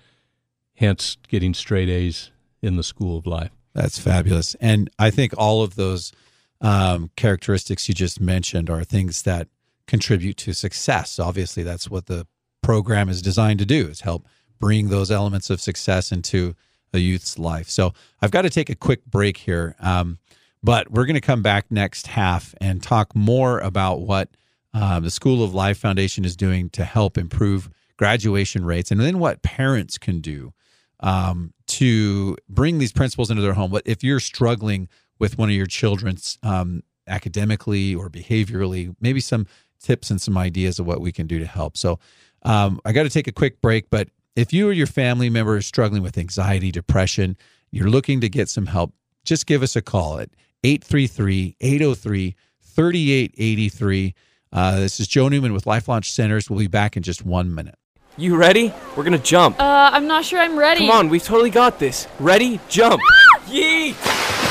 hence 0.75 1.17
getting 1.27 1.53
straight 1.53 1.89
A's 1.89 2.31
in 2.61 2.75
the 2.75 2.83
school 2.83 3.17
of 3.17 3.25
life. 3.25 3.51
That's 3.73 3.97
fabulous. 3.97 4.55
And 4.55 4.89
I 4.99 5.09
think 5.09 5.33
all 5.37 5.63
of 5.63 5.75
those 5.75 6.11
um, 6.59 7.09
characteristics 7.15 7.87
you 7.87 7.95
just 7.95 8.19
mentioned 8.19 8.69
are 8.69 8.83
things 8.83 9.21
that 9.23 9.47
contribute 9.87 10.37
to 10.37 10.53
success. 10.53 11.17
Obviously, 11.17 11.63
that's 11.63 11.89
what 11.89 12.07
the 12.07 12.27
program 12.61 13.07
is 13.07 13.21
designed 13.21 13.59
to 13.59 13.65
do, 13.65 13.87
is 13.87 14.01
help 14.01 14.27
bring 14.59 14.89
those 14.89 15.09
elements 15.09 15.49
of 15.49 15.61
success 15.61 16.11
into– 16.11 16.55
a 16.93 16.99
youth's 16.99 17.39
life. 17.39 17.69
So 17.69 17.93
I've 18.21 18.31
got 18.31 18.43
to 18.43 18.49
take 18.49 18.69
a 18.69 18.75
quick 18.75 19.05
break 19.05 19.37
here, 19.37 19.75
um, 19.79 20.17
but 20.63 20.91
we're 20.91 21.05
going 21.05 21.15
to 21.15 21.21
come 21.21 21.41
back 21.41 21.71
next 21.71 22.07
half 22.07 22.53
and 22.61 22.83
talk 22.83 23.15
more 23.15 23.59
about 23.59 24.01
what 24.01 24.29
uh, 24.73 24.99
the 24.99 25.11
School 25.11 25.43
of 25.43 25.53
Life 25.53 25.77
Foundation 25.77 26.23
is 26.25 26.35
doing 26.35 26.69
to 26.71 26.85
help 26.85 27.17
improve 27.17 27.69
graduation 27.97 28.65
rates, 28.65 28.91
and 28.91 28.99
then 28.99 29.19
what 29.19 29.41
parents 29.41 29.97
can 29.97 30.21
do 30.21 30.53
um, 31.01 31.53
to 31.67 32.35
bring 32.49 32.77
these 32.77 32.91
principles 32.91 33.29
into 33.29 33.41
their 33.41 33.53
home. 33.53 33.71
But 33.71 33.83
if 33.85 34.03
you're 34.03 34.19
struggling 34.19 34.87
with 35.19 35.37
one 35.37 35.49
of 35.49 35.55
your 35.55 35.67
children's 35.67 36.37
um, 36.41 36.83
academically 37.07 37.93
or 37.93 38.09
behaviorally, 38.09 38.95
maybe 38.99 39.19
some 39.19 39.45
tips 39.81 40.09
and 40.09 40.21
some 40.21 40.37
ideas 40.37 40.79
of 40.79 40.85
what 40.85 41.01
we 41.01 41.11
can 41.11 41.27
do 41.27 41.39
to 41.39 41.45
help. 41.45 41.77
So 41.77 41.99
um, 42.43 42.79
I 42.85 42.91
got 42.91 43.03
to 43.03 43.09
take 43.09 43.27
a 43.27 43.31
quick 43.31 43.61
break, 43.61 43.89
but 43.89 44.09
if 44.35 44.53
you 44.53 44.69
or 44.69 44.71
your 44.71 44.87
family 44.87 45.29
member 45.29 45.57
is 45.57 45.65
struggling 45.65 46.01
with 46.01 46.17
anxiety, 46.17 46.71
depression, 46.71 47.37
you're 47.71 47.89
looking 47.89 48.21
to 48.21 48.29
get 48.29 48.49
some 48.49 48.65
help, 48.67 48.93
just 49.23 49.45
give 49.45 49.63
us 49.63 49.75
a 49.75 49.81
call 49.81 50.19
at 50.19 50.29
833 50.63 51.57
803 51.59 52.35
3883. 52.61 54.15
Uh, 54.53 54.79
this 54.79 54.99
is 54.99 55.07
Joe 55.07 55.29
Newman 55.29 55.53
with 55.53 55.65
Life 55.65 55.87
Launch 55.87 56.11
Centers. 56.11 56.49
We'll 56.49 56.59
be 56.59 56.67
back 56.67 56.97
in 56.97 57.03
just 57.03 57.25
one 57.25 57.53
minute. 57.53 57.75
You 58.17 58.35
ready? 58.35 58.73
We're 58.95 59.03
gonna 59.03 59.17
jump. 59.17 59.59
Uh, 59.59 59.89
I'm 59.93 60.07
not 60.07 60.25
sure 60.25 60.39
I'm 60.39 60.57
ready. 60.57 60.81
Come 60.87 60.91
on, 60.97 61.09
we've 61.09 61.23
totally 61.23 61.49
got 61.49 61.79
this. 61.79 62.07
Ready? 62.19 62.59
Jump! 62.67 63.01
Yeet! 63.45 64.50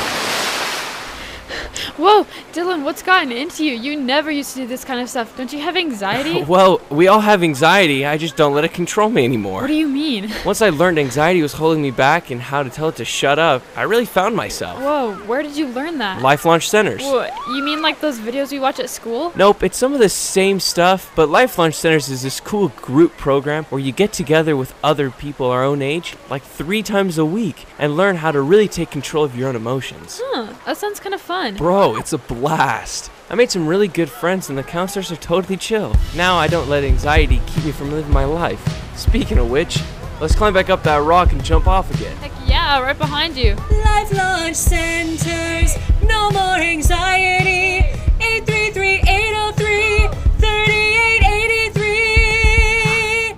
Whoa, 1.97 2.25
Dylan, 2.53 2.83
what's 2.83 3.01
gotten 3.01 3.31
into 3.31 3.65
you? 3.65 3.73
You 3.73 3.99
never 3.99 4.31
used 4.31 4.53
to 4.53 4.61
do 4.61 4.67
this 4.67 4.83
kind 4.83 4.99
of 4.99 5.09
stuff. 5.09 5.35
Don't 5.37 5.51
you 5.51 5.59
have 5.59 5.75
anxiety? 5.75 6.43
well, 6.47 6.81
we 6.89 7.07
all 7.07 7.19
have 7.21 7.43
anxiety. 7.43 8.05
I 8.05 8.17
just 8.17 8.35
don't 8.35 8.53
let 8.53 8.63
it 8.63 8.73
control 8.73 9.09
me 9.09 9.23
anymore. 9.23 9.61
What 9.61 9.67
do 9.67 9.73
you 9.73 9.87
mean? 9.87 10.31
Once 10.45 10.61
I 10.61 10.69
learned 10.69 10.99
anxiety 10.99 11.41
was 11.41 11.53
holding 11.53 11.81
me 11.81 11.91
back 11.91 12.31
and 12.31 12.41
how 12.41 12.63
to 12.63 12.69
tell 12.69 12.89
it 12.89 12.95
to 12.97 13.05
shut 13.05 13.39
up, 13.39 13.63
I 13.75 13.83
really 13.83 14.05
found 14.05 14.35
myself. 14.35 14.79
Whoa, 14.79 15.15
where 15.25 15.41
did 15.41 15.55
you 15.57 15.67
learn 15.67 15.97
that? 15.99 16.21
Life 16.21 16.45
Launch 16.45 16.69
Centers. 16.69 17.01
Whoa, 17.01 17.27
you 17.53 17.63
mean 17.63 17.81
like 17.81 17.99
those 17.99 18.19
videos 18.19 18.51
we 18.51 18.59
watch 18.59 18.79
at 18.79 18.89
school? 18.89 19.31
Nope, 19.35 19.63
it's 19.63 19.77
some 19.77 19.93
of 19.93 19.99
the 19.99 20.09
same 20.09 20.59
stuff, 20.59 21.11
but 21.15 21.29
Life 21.29 21.57
Launch 21.57 21.75
Centers 21.75 22.09
is 22.09 22.23
this 22.23 22.39
cool 22.39 22.69
group 22.69 23.17
program 23.17 23.63
where 23.65 23.79
you 23.79 23.91
get 23.91 24.13
together 24.13 24.55
with 24.55 24.73
other 24.83 25.09
people 25.09 25.47
our 25.47 25.63
own 25.63 25.81
age, 25.81 26.15
like 26.29 26.43
three 26.43 26.83
times 26.83 27.17
a 27.17 27.25
week, 27.25 27.65
and 27.77 27.97
learn 27.97 28.17
how 28.17 28.31
to 28.31 28.41
really 28.41 28.67
take 28.67 28.91
control 28.91 29.23
of 29.23 29.35
your 29.35 29.49
own 29.49 29.55
emotions. 29.55 30.21
Huh, 30.23 30.53
that 30.65 30.77
sounds 30.77 30.99
kind 30.99 31.13
of 31.15 31.21
fun. 31.21 31.55
Bro, 31.61 31.97
it's 31.97 32.11
a 32.11 32.17
blast 32.17 32.27
blast. 32.41 33.11
I 33.29 33.35
made 33.35 33.51
some 33.51 33.67
really 33.67 33.87
good 33.87 34.09
friends, 34.09 34.49
and 34.49 34.57
the 34.57 34.63
counselors 34.63 35.11
are 35.11 35.15
totally 35.17 35.57
chill. 35.57 35.95
Now 36.15 36.35
I 36.35 36.47
don't 36.47 36.67
let 36.67 36.83
anxiety 36.83 37.39
keep 37.45 37.65
me 37.65 37.71
from 37.71 37.91
living 37.91 38.11
my 38.11 38.25
life. 38.25 38.97
Speaking 38.97 39.37
of 39.37 39.51
which, 39.51 39.79
let's 40.19 40.33
climb 40.33 40.55
back 40.55 40.71
up 40.71 40.81
that 40.83 41.03
rock 41.03 41.33
and 41.33 41.43
jump 41.43 41.67
off 41.67 41.93
again. 41.93 42.17
Heck 42.17 42.31
yeah, 42.47 42.81
right 42.81 42.97
behind 42.97 43.37
you. 43.37 43.53
Life 43.85 44.11
Launch 44.11 44.55
Centers, 44.55 45.77
no 46.03 46.31
more 46.31 46.55
anxiety. 46.55 47.85
833 48.19 49.03
803 49.07 50.07
3883. 50.39 53.35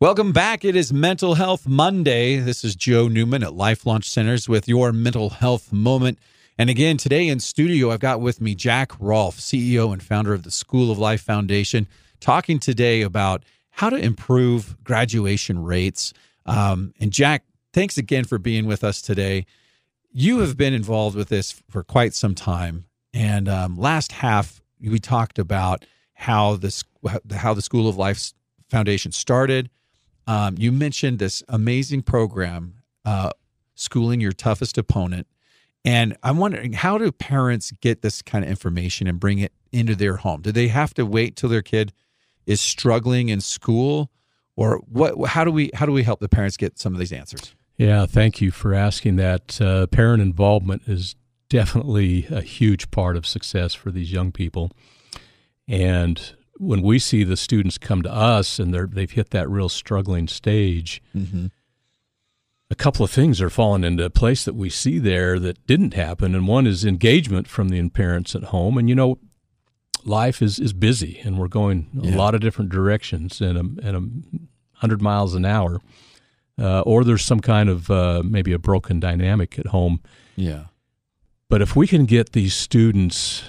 Welcome 0.00 0.32
back. 0.32 0.64
It 0.64 0.74
is 0.74 0.90
Mental 0.90 1.34
Health 1.34 1.68
Monday. 1.68 2.38
This 2.38 2.64
is 2.64 2.74
Joe 2.74 3.08
Newman 3.08 3.42
at 3.42 3.52
Life 3.52 3.84
Launch 3.84 4.08
Centers 4.08 4.48
with 4.48 4.68
your 4.68 4.90
mental 4.90 5.28
health 5.28 5.70
moment. 5.70 6.18
And 6.60 6.68
again, 6.68 6.96
today 6.96 7.28
in 7.28 7.38
studio, 7.38 7.92
I've 7.92 8.00
got 8.00 8.20
with 8.20 8.40
me 8.40 8.56
Jack 8.56 8.90
Rolfe, 8.98 9.38
CEO 9.38 9.92
and 9.92 10.02
founder 10.02 10.34
of 10.34 10.42
the 10.42 10.50
School 10.50 10.90
of 10.90 10.98
Life 10.98 11.22
Foundation, 11.22 11.86
talking 12.18 12.58
today 12.58 13.02
about 13.02 13.44
how 13.70 13.88
to 13.88 13.96
improve 13.96 14.76
graduation 14.82 15.62
rates. 15.62 16.12
Um, 16.46 16.92
and 16.98 17.12
Jack, 17.12 17.44
thanks 17.72 17.96
again 17.96 18.24
for 18.24 18.38
being 18.38 18.66
with 18.66 18.82
us 18.82 19.00
today. 19.00 19.46
You 20.10 20.40
have 20.40 20.56
been 20.56 20.74
involved 20.74 21.14
with 21.14 21.28
this 21.28 21.62
for 21.70 21.84
quite 21.84 22.12
some 22.12 22.34
time. 22.34 22.86
And 23.14 23.48
um, 23.48 23.76
last 23.76 24.10
half, 24.10 24.60
we 24.80 24.98
talked 24.98 25.38
about 25.38 25.84
how 26.14 26.56
this 26.56 26.82
how 27.36 27.54
the 27.54 27.62
School 27.62 27.88
of 27.88 27.96
Life 27.96 28.32
Foundation 28.68 29.12
started. 29.12 29.70
Um, 30.26 30.56
you 30.58 30.72
mentioned 30.72 31.20
this 31.20 31.40
amazing 31.48 32.02
program, 32.02 32.82
uh, 33.04 33.30
schooling 33.76 34.20
your 34.20 34.32
toughest 34.32 34.76
opponent 34.76 35.28
and 35.88 36.18
I'm 36.22 36.36
wondering 36.36 36.74
how 36.74 36.98
do 36.98 37.10
parents 37.10 37.72
get 37.80 38.02
this 38.02 38.20
kind 38.20 38.44
of 38.44 38.50
information 38.50 39.06
and 39.06 39.18
bring 39.18 39.38
it 39.38 39.54
into 39.72 39.94
their 39.94 40.16
home? 40.16 40.42
Do 40.42 40.52
they 40.52 40.68
have 40.68 40.92
to 40.94 41.06
wait 41.06 41.34
till 41.34 41.48
their 41.48 41.62
kid 41.62 41.94
is 42.44 42.60
struggling 42.60 43.30
in 43.30 43.40
school 43.40 44.10
or 44.54 44.82
what 44.86 45.28
how 45.28 45.44
do 45.44 45.50
we 45.50 45.70
how 45.72 45.86
do 45.86 45.92
we 45.92 46.02
help 46.02 46.20
the 46.20 46.28
parents 46.28 46.58
get 46.58 46.78
some 46.78 46.92
of 46.92 46.98
these 46.98 47.10
answers? 47.10 47.54
Yeah, 47.78 48.04
thank 48.04 48.42
you 48.42 48.50
for 48.50 48.74
asking 48.74 49.16
that. 49.16 49.58
Uh, 49.62 49.86
parent 49.86 50.20
involvement 50.20 50.82
is 50.86 51.16
definitely 51.48 52.26
a 52.28 52.42
huge 52.42 52.90
part 52.90 53.16
of 53.16 53.24
success 53.24 53.72
for 53.72 53.90
these 53.90 54.12
young 54.12 54.30
people. 54.30 54.70
And 55.66 56.34
when 56.58 56.82
we 56.82 56.98
see 56.98 57.24
the 57.24 57.36
students 57.36 57.78
come 57.78 58.02
to 58.02 58.12
us 58.12 58.58
and 58.58 58.74
they're, 58.74 58.88
they've 58.88 59.10
hit 59.10 59.30
that 59.30 59.48
real 59.48 59.70
struggling 59.70 60.28
stage, 60.28 61.00
mm-hmm 61.16 61.46
a 62.70 62.74
couple 62.74 63.04
of 63.04 63.10
things 63.10 63.40
are 63.40 63.50
falling 63.50 63.84
into 63.84 64.08
place 64.10 64.44
that 64.44 64.54
we 64.54 64.68
see 64.70 64.98
there 64.98 65.38
that 65.38 65.66
didn't 65.66 65.94
happen. 65.94 66.34
And 66.34 66.46
one 66.46 66.66
is 66.66 66.84
engagement 66.84 67.48
from 67.48 67.70
the 67.70 67.88
parents 67.88 68.34
at 68.34 68.44
home. 68.44 68.76
And, 68.76 68.88
you 68.88 68.94
know, 68.94 69.18
life 70.04 70.42
is, 70.42 70.58
is 70.58 70.72
busy 70.72 71.18
and 71.24 71.38
we're 71.38 71.48
going 71.48 71.88
a 72.02 72.16
lot 72.16 72.34
of 72.34 72.40
different 72.40 72.70
directions 72.70 73.40
and 73.40 73.56
a, 73.56 73.86
and 73.86 73.96
a 73.96 74.78
hundred 74.78 75.00
miles 75.00 75.34
an 75.34 75.44
hour. 75.44 75.80
uh, 76.58 76.80
or 76.80 77.04
there's 77.04 77.24
some 77.24 77.40
kind 77.40 77.68
of 77.68 77.90
uh, 77.90 78.22
maybe 78.24 78.52
a 78.52 78.58
broken 78.58 78.98
dynamic 79.00 79.58
at 79.58 79.68
home. 79.68 80.00
Yeah. 80.36 80.64
But 81.48 81.62
if 81.62 81.76
we 81.76 81.86
can 81.86 82.04
get 82.04 82.32
these 82.32 82.54
students 82.54 83.44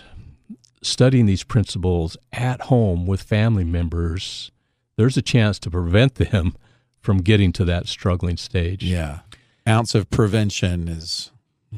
studying 0.81 1.25
these 1.25 1.43
principles 1.43 2.15
at 2.31 2.61
home 2.61 3.05
with 3.05 3.21
family 3.21 3.65
members, 3.65 4.51
there's 4.95 5.17
a 5.17 5.21
chance 5.21 5.59
to 5.59 5.71
prevent 5.71 6.15
them 6.15 6.55
from 7.01 7.19
getting 7.19 7.51
to 7.53 7.65
that 7.65 7.87
struggling 7.87 8.37
stage. 8.37 8.83
Yeah. 8.83 9.19
Ounce 9.67 9.93
of 9.95 10.09
prevention 10.09 10.87
is 10.87 11.31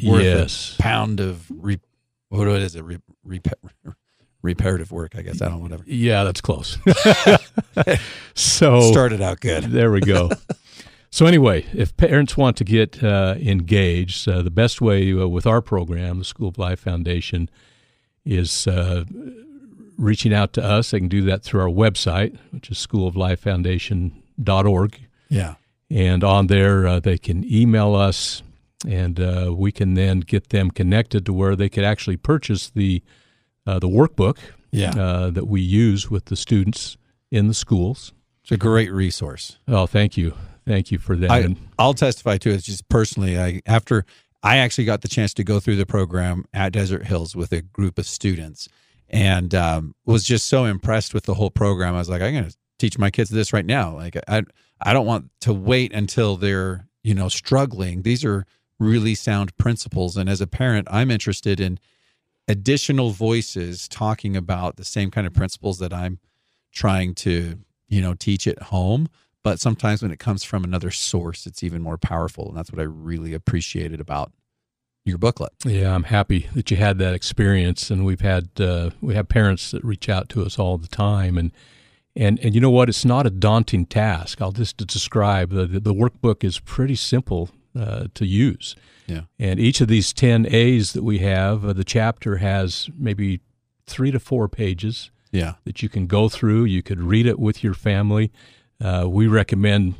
worth 0.03 0.23
Yes. 0.23 0.75
a 0.79 0.81
pound 0.81 1.19
of 1.19 1.45
re- 1.49 1.79
what 2.29 2.47
is 2.47 2.75
it? 2.75 2.83
Re- 2.83 2.99
repa- 3.27 3.53
reparative 4.41 4.91
work, 4.91 5.15
I 5.15 5.21
guess. 5.21 5.41
I 5.41 5.45
don't 5.49 5.57
know, 5.57 5.61
whatever. 5.63 5.83
Yeah, 5.85 6.23
that's 6.23 6.41
close. 6.41 6.77
so 8.33 8.81
Started 8.91 9.21
out 9.21 9.39
good. 9.41 9.65
There 9.65 9.91
we 9.91 9.99
go. 10.01 10.29
so 11.11 11.25
anyway, 11.25 11.65
if 11.73 11.95
parents 11.97 12.37
want 12.37 12.55
to 12.57 12.63
get 12.63 13.03
uh, 13.03 13.35
engaged, 13.39 14.27
uh, 14.27 14.41
the 14.41 14.49
best 14.51 14.81
way 14.81 15.13
uh, 15.13 15.27
with 15.27 15.45
our 15.45 15.61
program, 15.61 16.17
the 16.19 16.25
School 16.25 16.47
of 16.47 16.57
Life 16.57 16.79
Foundation, 16.79 17.49
is 18.25 18.65
uh, 18.67 19.03
reaching 19.97 20.33
out 20.33 20.53
to 20.53 20.63
us. 20.63 20.91
They 20.91 20.99
can 20.99 21.09
do 21.09 21.21
that 21.23 21.43
through 21.43 21.61
our 21.61 21.67
website, 21.69 22.37
which 22.51 22.69
is 22.71 22.77
schooloflifefoundation.org. 22.77 24.99
Yeah. 25.31 25.55
And 25.89 26.23
on 26.23 26.47
there, 26.47 26.85
uh, 26.87 26.99
they 26.99 27.17
can 27.17 27.43
email 27.51 27.95
us, 27.95 28.43
and 28.87 29.19
uh, 29.19 29.53
we 29.55 29.71
can 29.71 29.95
then 29.95 30.19
get 30.19 30.49
them 30.49 30.69
connected 30.71 31.25
to 31.25 31.33
where 31.33 31.55
they 31.55 31.69
could 31.69 31.83
actually 31.83 32.17
purchase 32.17 32.69
the 32.69 33.01
uh, 33.65 33.79
the 33.79 33.87
workbook 33.89 34.37
Yeah. 34.71 34.91
uh, 34.91 35.29
that 35.31 35.47
we 35.47 35.61
use 35.61 36.09
with 36.11 36.25
the 36.25 36.35
students 36.35 36.97
in 37.31 37.47
the 37.47 37.53
schools. 37.53 38.13
It's 38.43 38.51
a 38.51 38.57
great 38.57 38.91
resource. 38.91 39.57
Oh, 39.67 39.85
thank 39.85 40.17
you, 40.17 40.33
thank 40.65 40.91
you 40.91 40.97
for 40.97 41.15
that. 41.15 41.29
I, 41.31 41.55
I'll 41.77 41.93
testify 41.93 42.37
to 42.37 42.49
it 42.51 42.63
just 42.63 42.87
personally. 42.89 43.39
I 43.39 43.61
after 43.65 44.05
I 44.43 44.57
actually 44.57 44.85
got 44.85 45.01
the 45.01 45.07
chance 45.07 45.33
to 45.35 45.43
go 45.43 45.59
through 45.59 45.75
the 45.75 45.85
program 45.85 46.45
at 46.53 46.73
Desert 46.73 47.05
Hills 47.05 47.35
with 47.35 47.51
a 47.51 47.61
group 47.61 47.99
of 47.99 48.05
students, 48.07 48.67
and 49.09 49.53
um, 49.53 49.93
was 50.05 50.23
just 50.23 50.47
so 50.47 50.65
impressed 50.65 51.13
with 51.13 51.25
the 51.25 51.35
whole 51.35 51.51
program. 51.51 51.95
I 51.95 51.99
was 51.99 52.09
like, 52.09 52.21
I'm 52.21 52.31
going 52.33 52.49
to 52.49 52.55
teach 52.81 52.97
my 52.97 53.11
kids 53.11 53.29
this 53.29 53.53
right 53.53 53.65
now. 53.65 53.95
Like 53.95 54.17
I 54.27 54.43
I 54.81 54.93
don't 54.93 55.05
want 55.05 55.29
to 55.41 55.53
wait 55.53 55.93
until 55.93 56.35
they're 56.35 56.87
you 57.03 57.13
know 57.13 57.29
struggling. 57.29 58.01
These 58.01 58.25
are 58.25 58.45
really 58.79 59.15
sound 59.15 59.55
principles, 59.57 60.17
and 60.17 60.27
as 60.27 60.41
a 60.41 60.47
parent, 60.47 60.87
I'm 60.91 61.11
interested 61.11 61.59
in 61.59 61.79
additional 62.47 63.11
voices 63.11 63.87
talking 63.87 64.35
about 64.35 64.75
the 64.75 64.83
same 64.83 65.11
kind 65.11 65.27
of 65.27 65.33
principles 65.33 65.77
that 65.79 65.93
I'm 65.93 66.19
trying 66.73 67.13
to 67.15 67.59
you 67.87 68.01
know 68.01 68.15
teach 68.15 68.47
at 68.47 68.63
home. 68.63 69.07
But 69.43 69.59
sometimes 69.59 70.03
when 70.03 70.11
it 70.11 70.19
comes 70.19 70.43
from 70.43 70.63
another 70.63 70.91
source 70.91 71.47
it's 71.47 71.63
even 71.63 71.81
more 71.81 71.97
powerful. 71.97 72.49
And 72.49 72.57
that's 72.57 72.71
what 72.71 72.79
i 72.79 72.83
really 72.83 73.33
appreciated 73.33 73.99
about 73.99 74.31
your 75.03 75.17
booklet. 75.17 75.51
Yeah, 75.65 75.95
I'm 75.95 76.03
happy 76.03 76.47
that 76.53 76.69
you 76.69 76.77
had 76.77 76.99
that 76.99 77.15
experience, 77.15 77.89
and 77.89 78.05
we've 78.05 78.21
had 78.21 78.49
uh, 78.59 78.91
we 79.01 79.15
have 79.15 79.27
parents 79.29 79.71
that 79.71 79.83
reach 79.83 80.09
out 80.09 80.29
to 80.29 80.43
us 80.43 80.59
all 80.59 80.77
the 80.77 80.87
time, 80.87 81.37
and 81.37 81.51
and 82.15 82.39
and 82.39 82.53
you 82.55 82.61
know 82.61 82.69
what? 82.69 82.89
It's 82.89 83.05
not 83.05 83.25
a 83.25 83.29
daunting 83.29 83.85
task. 83.85 84.41
I'll 84.41 84.51
just 84.51 84.77
describe 84.77 85.49
the 85.51 85.65
the 85.67 85.93
workbook 85.93 86.43
is 86.43 86.59
pretty 86.59 86.95
simple 86.95 87.49
uh, 87.79 88.07
to 88.15 88.25
use, 88.25 88.75
yeah 89.07 89.21
and 89.39 89.59
each 89.59 89.79
of 89.81 89.87
these 89.87 90.11
ten 90.13 90.45
A's 90.49 90.91
that 90.93 91.03
we 91.03 91.19
have, 91.19 91.63
uh, 91.65 91.73
the 91.73 91.83
chapter 91.85 92.37
has 92.37 92.89
maybe 92.97 93.39
three 93.87 94.11
to 94.11 94.19
four 94.19 94.47
pages 94.49 95.09
yeah 95.31 95.53
that 95.63 95.81
you 95.81 95.89
can 95.89 96.07
go 96.07 96.27
through. 96.29 96.65
You 96.65 96.83
could 96.83 96.99
read 97.01 97.25
it 97.25 97.39
with 97.39 97.63
your 97.63 97.73
family. 97.73 98.31
Uh, 98.81 99.05
we 99.07 99.27
recommend 99.27 99.93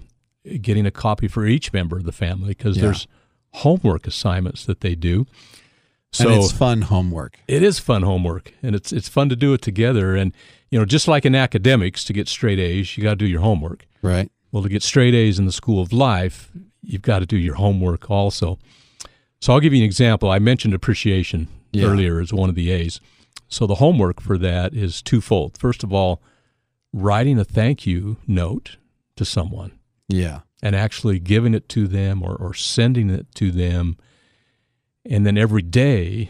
getting 0.62 0.86
a 0.86 0.92
copy 0.92 1.28
for 1.28 1.46
each 1.46 1.72
member 1.72 1.98
of 1.98 2.04
the 2.04 2.12
family 2.12 2.50
because 2.50 2.76
Yeah. 2.78 2.84
there's 2.84 3.08
homework 3.54 4.08
assignments 4.08 4.66
that 4.66 4.82
they 4.82 4.96
do. 4.96 5.28
So 6.14 6.28
and 6.30 6.44
it's 6.44 6.52
fun 6.52 6.82
homework 6.84 7.38
it 7.48 7.64
is 7.64 7.80
fun 7.80 8.02
homework, 8.02 8.54
and 8.62 8.76
it's 8.76 8.92
it's 8.92 9.08
fun 9.08 9.30
to 9.30 9.36
do 9.38 9.54
it 9.54 9.62
together. 9.62 10.14
And 10.16 10.34
you 10.72 10.80
know, 10.80 10.86
just 10.86 11.08
like 11.08 11.26
in 11.26 11.36
academics, 11.36 12.04
to 12.06 12.14
get 12.14 12.28
straight 12.28 12.58
A's, 12.60 12.98
you 12.98 13.04
got 13.04 13.12
to 13.12 13.16
do 13.18 13.28
your 13.28 13.42
homework. 13.42 13.86
right 14.02 14.32
Well, 14.52 14.64
to 14.64 14.70
get 14.70 14.82
straight 14.84 15.14
A's 15.14 15.38
in 15.38 15.46
the 15.46 15.52
School 15.52 15.82
of 15.82 15.94
Life, 15.94 16.50
you've 16.82 17.02
got 17.04 17.20
to 17.20 17.26
do 17.26 17.38
your 17.38 17.56
homework 17.56 18.10
also. 18.10 18.58
So 19.40 19.54
I'll 19.54 19.60
give 19.60 19.74
you 19.74 19.80
an 19.80 19.86
example. 19.86 20.30
I 20.32 20.40
mentioned 20.40 20.74
appreciation 20.74 21.48
Yeah. 21.72 21.86
earlier 21.86 22.20
as 22.20 22.34
one 22.34 22.50
of 22.50 22.56
the 22.56 22.72
A's. 22.72 23.00
So 23.48 23.68
the 23.68 23.76
homework 23.76 24.22
for 24.22 24.38
that 24.38 24.74
is 24.74 25.02
twofold. 25.02 25.58
First 25.58 25.84
of 25.84 25.92
all, 25.94 26.22
writing 26.94 27.38
a 27.40 27.44
thank 27.46 27.86
you 27.86 28.18
note 28.28 28.78
to 29.16 29.24
someone 29.26 29.72
yeah 30.10 30.40
and 30.64 30.76
actually 30.76 31.20
giving 31.20 31.54
it 31.54 31.68
to 31.70 31.88
them 31.88 32.22
or, 32.24 32.36
or 32.36 32.54
sending 32.54 33.10
it 33.10 33.26
to 33.36 33.52
them. 33.52 33.98
And 35.06 35.26
then 35.26 35.38
every 35.38 35.62
day, 35.64 36.30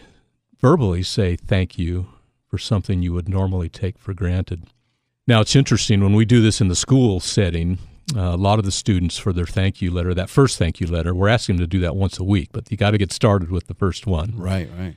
verbally 0.60 1.02
say 1.02 1.36
thank 1.36 1.78
you 1.78 2.06
for 2.52 2.58
something 2.58 3.00
you 3.00 3.14
would 3.14 3.30
normally 3.30 3.70
take 3.70 3.98
for 3.98 4.12
granted. 4.12 4.64
Now, 5.26 5.40
it's 5.40 5.56
interesting 5.56 6.02
when 6.02 6.12
we 6.12 6.26
do 6.26 6.42
this 6.42 6.60
in 6.60 6.68
the 6.68 6.76
school 6.76 7.18
setting, 7.18 7.78
uh, 8.14 8.20
a 8.20 8.36
lot 8.36 8.58
of 8.58 8.66
the 8.66 8.70
students 8.70 9.16
for 9.16 9.32
their 9.32 9.46
thank 9.46 9.80
you 9.80 9.90
letter, 9.90 10.12
that 10.12 10.28
first 10.28 10.58
thank 10.58 10.78
you 10.78 10.86
letter, 10.86 11.14
we're 11.14 11.30
asking 11.30 11.56
them 11.56 11.62
to 11.62 11.66
do 11.66 11.80
that 11.80 11.96
once 11.96 12.18
a 12.18 12.24
week, 12.24 12.50
but 12.52 12.70
you 12.70 12.76
got 12.76 12.90
to 12.90 12.98
get 12.98 13.10
started 13.10 13.50
with 13.50 13.68
the 13.68 13.74
first 13.74 14.06
one. 14.06 14.34
right 14.36 14.68
right 14.78 14.96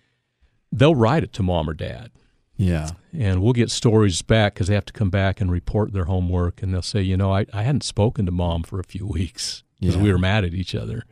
They'll 0.70 0.96
write 0.96 1.24
it 1.24 1.32
to 1.34 1.44
mom 1.44 1.70
or 1.70 1.74
dad 1.74 2.12
yeah 2.58 2.90
and 3.14 3.42
we'll 3.42 3.54
get 3.54 3.70
stories 3.72 4.22
back 4.22 4.54
because 4.54 4.68
they 4.68 4.76
have 4.76 4.86
to 4.86 4.92
come 4.94 5.10
back 5.10 5.40
and 5.40 5.50
report 5.50 5.94
their 5.94 6.06
homework 6.06 6.62
and 6.62 6.74
they'll 6.74 6.82
say 6.82 7.02
you 7.02 7.16
know 7.18 7.34
i, 7.34 7.46
I 7.54 7.64
hadn't 7.64 7.84
spoken 7.84 8.26
to 8.26 8.32
mom 8.32 8.64
for 8.64 8.80
a 8.80 8.84
few 8.84 9.06
weeks 9.06 9.64
because 9.80 9.96
Yeah. 9.98 10.02
we 10.04 10.12
were 10.12 10.18
mad 10.18 10.44
at 10.46 10.54
each 10.54 10.74
other 10.76 11.04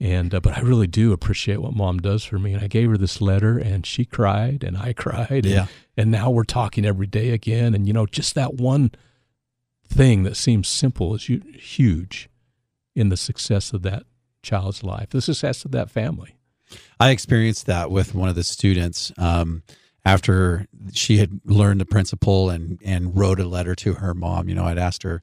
and 0.00 0.34
uh, 0.34 0.40
but 0.40 0.56
i 0.58 0.60
really 0.60 0.86
do 0.86 1.12
appreciate 1.12 1.58
what 1.62 1.74
mom 1.74 1.98
does 1.98 2.24
for 2.24 2.38
me. 2.38 2.52
And 2.52 2.62
i 2.62 2.66
gave 2.66 2.90
her 2.90 2.96
this 2.98 3.20
letter 3.20 3.58
and 3.58 3.86
she 3.86 4.04
cried 4.04 4.64
and 4.64 4.76
i 4.76 4.92
cried. 4.92 5.30
And, 5.30 5.46
Yeah. 5.46 5.66
and 5.96 6.10
now 6.10 6.30
we're 6.30 6.44
talking 6.44 6.84
every 6.84 7.06
day 7.06 7.30
again. 7.30 7.74
And 7.74 7.86
you 7.86 7.92
know 7.92 8.06
just 8.06 8.34
that 8.34 8.54
one 8.54 8.90
thing 9.86 10.22
that 10.24 10.36
seems 10.36 10.66
simple 10.68 11.14
is 11.14 11.24
huge 11.26 12.28
in 12.96 13.08
the 13.08 13.16
success 13.16 13.72
of 13.72 13.82
that 13.82 14.04
child's 14.42 14.82
life 14.82 15.10
the 15.10 15.20
success 15.22 15.64
of 15.64 15.70
that 15.72 15.90
family. 15.90 16.36
I 16.98 17.10
experienced 17.10 17.66
that 17.66 17.90
with 17.90 18.14
one 18.14 18.28
of 18.28 18.34
the 18.34 18.42
students 18.44 19.12
um, 19.16 19.62
after 20.04 20.66
she 20.92 21.18
had 21.18 21.40
learned 21.44 21.80
the 21.80 21.86
principle 21.86 22.50
and 22.50 22.78
and 22.84 23.16
wrote 23.16 23.38
a 23.38 23.46
letter 23.46 23.74
to 23.76 23.94
her 23.94 24.12
mom. 24.14 24.48
You 24.48 24.54
know 24.56 24.64
i'd 24.64 24.78
asked 24.78 25.02
her 25.04 25.22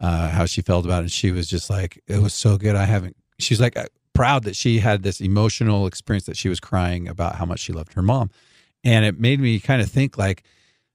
uh, 0.00 0.28
how 0.30 0.46
she 0.46 0.62
felt 0.62 0.84
about 0.84 0.98
it. 0.98 1.02
And 1.02 1.12
she 1.12 1.30
was 1.30 1.46
just 1.48 1.70
like 1.70 2.02
it 2.06 2.20
was 2.20 2.34
so 2.34 2.58
good. 2.58 2.76
I 2.76 2.84
haven't 2.84 3.16
she's 3.38 3.60
like 3.60 3.76
proud 4.20 4.44
that 4.44 4.54
she 4.54 4.80
had 4.80 5.02
this 5.02 5.18
emotional 5.18 5.86
experience 5.86 6.26
that 6.26 6.36
she 6.36 6.50
was 6.50 6.60
crying 6.60 7.08
about 7.08 7.36
how 7.36 7.46
much 7.46 7.60
she 7.60 7.72
loved 7.72 7.94
her 7.94 8.02
mom. 8.02 8.28
And 8.84 9.02
it 9.06 9.18
made 9.18 9.40
me 9.40 9.58
kind 9.60 9.80
of 9.80 9.90
think 9.90 10.18
like 10.18 10.42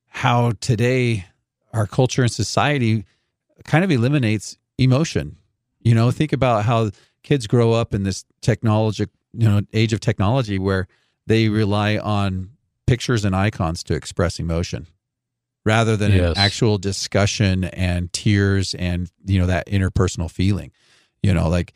how 0.09 0.51
today 0.61 1.25
our 1.73 1.88
culture 1.88 2.21
and 2.21 2.31
society 2.31 3.03
kind 3.63 3.83
of 3.83 3.89
eliminates 3.89 4.59
emotion. 4.77 5.38
You 5.81 5.95
know 5.95 6.11
think 6.11 6.33
about 6.33 6.65
how 6.65 6.91
kids 7.23 7.47
grow 7.47 7.73
up 7.73 7.95
in 7.95 8.03
this 8.03 8.25
technology 8.41 9.07
you 9.33 9.49
know 9.49 9.61
age 9.73 9.91
of 9.91 9.99
technology 10.01 10.59
where 10.59 10.88
they 11.25 11.49
rely 11.49 11.97
on 11.97 12.51
pictures 12.85 13.25
and 13.25 13.35
icons 13.35 13.81
to 13.85 13.95
express 13.95 14.39
emotion 14.39 14.85
rather 15.65 15.97
than 15.97 16.11
Yes. 16.11 16.38
an 16.38 16.38
actual 16.38 16.77
discussion 16.77 17.63
and 17.63 18.13
tears 18.13 18.75
and 18.75 19.09
you 19.25 19.39
know 19.39 19.47
that 19.47 19.65
interpersonal 19.65 20.29
feeling. 20.29 20.71
You 21.23 21.33
know 21.33 21.49
like 21.49 21.73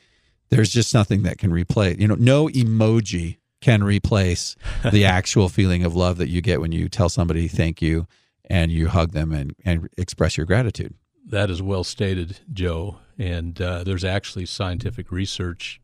there's 0.49 0.69
just 0.69 0.93
nothing 0.93 1.23
that 1.23 1.37
can 1.37 1.51
replace 1.51 1.97
you 1.97 2.07
know 2.07 2.15
no 2.15 2.47
emoji 2.47 3.37
can 3.61 3.83
replace 3.83 4.55
the 4.91 5.05
actual 5.05 5.49
feeling 5.49 5.83
of 5.83 5.95
love 5.95 6.17
that 6.17 6.29
you 6.29 6.41
get 6.41 6.61
when 6.61 6.71
you 6.71 6.87
tell 6.89 7.09
somebody 7.09 7.47
thank 7.47 7.81
you 7.81 8.07
and 8.49 8.71
you 8.71 8.87
hug 8.87 9.11
them 9.11 9.31
and, 9.31 9.55
and 9.63 9.89
express 9.97 10.37
your 10.37 10.45
gratitude 10.45 10.93
That 11.29 11.51
is 11.51 11.61
well 11.61 11.83
stated, 11.83 12.39
Joe. 12.51 12.97
And 13.17 13.61
uh, 13.61 13.83
there's 13.83 14.03
actually 14.03 14.47
scientific 14.47 15.11
research 15.11 15.79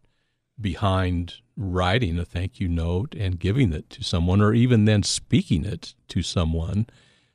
behind 0.60 1.36
writing 1.56 2.18
a 2.18 2.26
thank 2.26 2.60
you 2.60 2.68
note 2.68 3.14
and 3.14 3.40
giving 3.40 3.72
it 3.72 3.90
to 3.92 4.04
someone, 4.04 4.42
or 4.42 4.54
even 4.54 4.86
then 4.86 5.04
speaking 5.04 5.64
it 5.64 5.94
to 6.08 6.24
someone. 6.24 6.88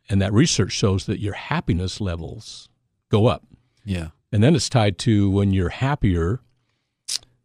And 0.09 0.21
that 0.21 0.33
research 0.33 0.73
shows 0.73 1.07
that 1.07 1.21
your 1.21 1.35
happiness 1.35 2.01
levels 2.01 2.69
go 3.11 3.27
up. 3.27 3.45
yeah 3.85 4.09
And 4.33 4.43
then 4.43 4.57
it's 4.57 4.69
tied 4.69 4.99
to 5.01 5.31
when 5.31 5.53
you're 5.53 5.69
happier, 5.69 6.41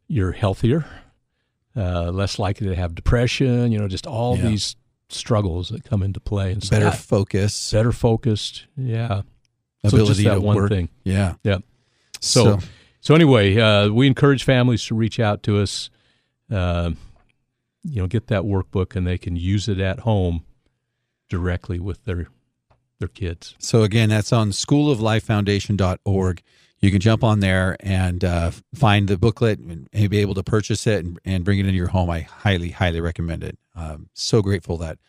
you're 0.07 0.31
healthier, 0.33 0.85
uh, 1.75 2.11
less 2.11 2.37
likely 2.39 2.67
to 2.67 2.75
have 2.75 2.95
depression, 2.95 3.71
you 3.71 3.79
know, 3.79 3.87
just 3.87 4.05
all 4.07 4.37
Yeah. 4.37 4.49
these 4.49 4.75
struggles 5.09 5.69
that 5.69 5.83
come 5.83 6.01
into 6.03 6.19
play. 6.19 6.51
And 6.51 6.63
so 6.63 6.71
better 6.71 6.85
that- 6.85 6.97
focus 6.97 7.71
better 7.71 7.91
focused. 7.91 8.65
Yeah. 8.77 9.21
So 9.87 9.97
ability 9.97 10.23
that 10.23 10.35
to 10.35 10.41
one 10.41 10.55
work 10.55 10.69
thing. 10.69 10.89
yeah 11.03 11.35
Yeah. 11.43 11.59
So, 12.21 12.57
so, 13.01 13.13
anyway, 13.13 13.55
uh, 13.59 13.89
we 13.89 14.07
encourage 14.07 14.43
families 14.43 14.83
to 14.85 14.95
reach 14.95 15.19
out 15.19 15.43
to 15.43 15.59
us. 15.59 15.91
Uh, 16.49 16.91
you 17.83 17.97
know, 18.01 18.07
get 18.07 18.27
that 18.27 18.41
workbook, 18.43 18.95
and 18.95 19.05
they 19.05 19.19
can 19.19 19.35
use 19.35 19.67
it 19.69 19.79
at 19.79 19.99
home 19.99 20.43
directly 21.29 21.79
with 21.79 22.03
their 22.05 22.29
their 22.97 23.07
kids. 23.09 23.53
So 23.59 23.83
again, 23.83 24.09
that's 24.09 24.31
on 24.33 24.49
schooloflifefoundation.org. 24.51 26.41
you 26.79 26.91
can 26.91 26.99
jump 26.99 27.23
on 27.23 27.39
there 27.39 27.77
and 27.79 28.23
uh, 28.23 28.51
find 28.73 29.07
the 29.07 29.17
booklet 29.17 29.59
and, 29.59 29.89
be 29.91 30.19
able 30.19 30.33
to 30.35 30.43
purchase 30.43 30.85
it 30.85 31.03
and, 31.05 31.19
and 31.25 31.43
bring 31.43 31.59
it 31.59 31.65
into 31.65 31.77
your 31.77 31.87
home. 31.87 32.09
I 32.09 32.21
highly, 32.21 32.69
highly 32.69 33.01
recommend 33.01 33.43
it. 33.43 33.57
Um, 33.75 34.09
so 34.13 34.41
grateful 34.41 34.77
that 34.77 34.99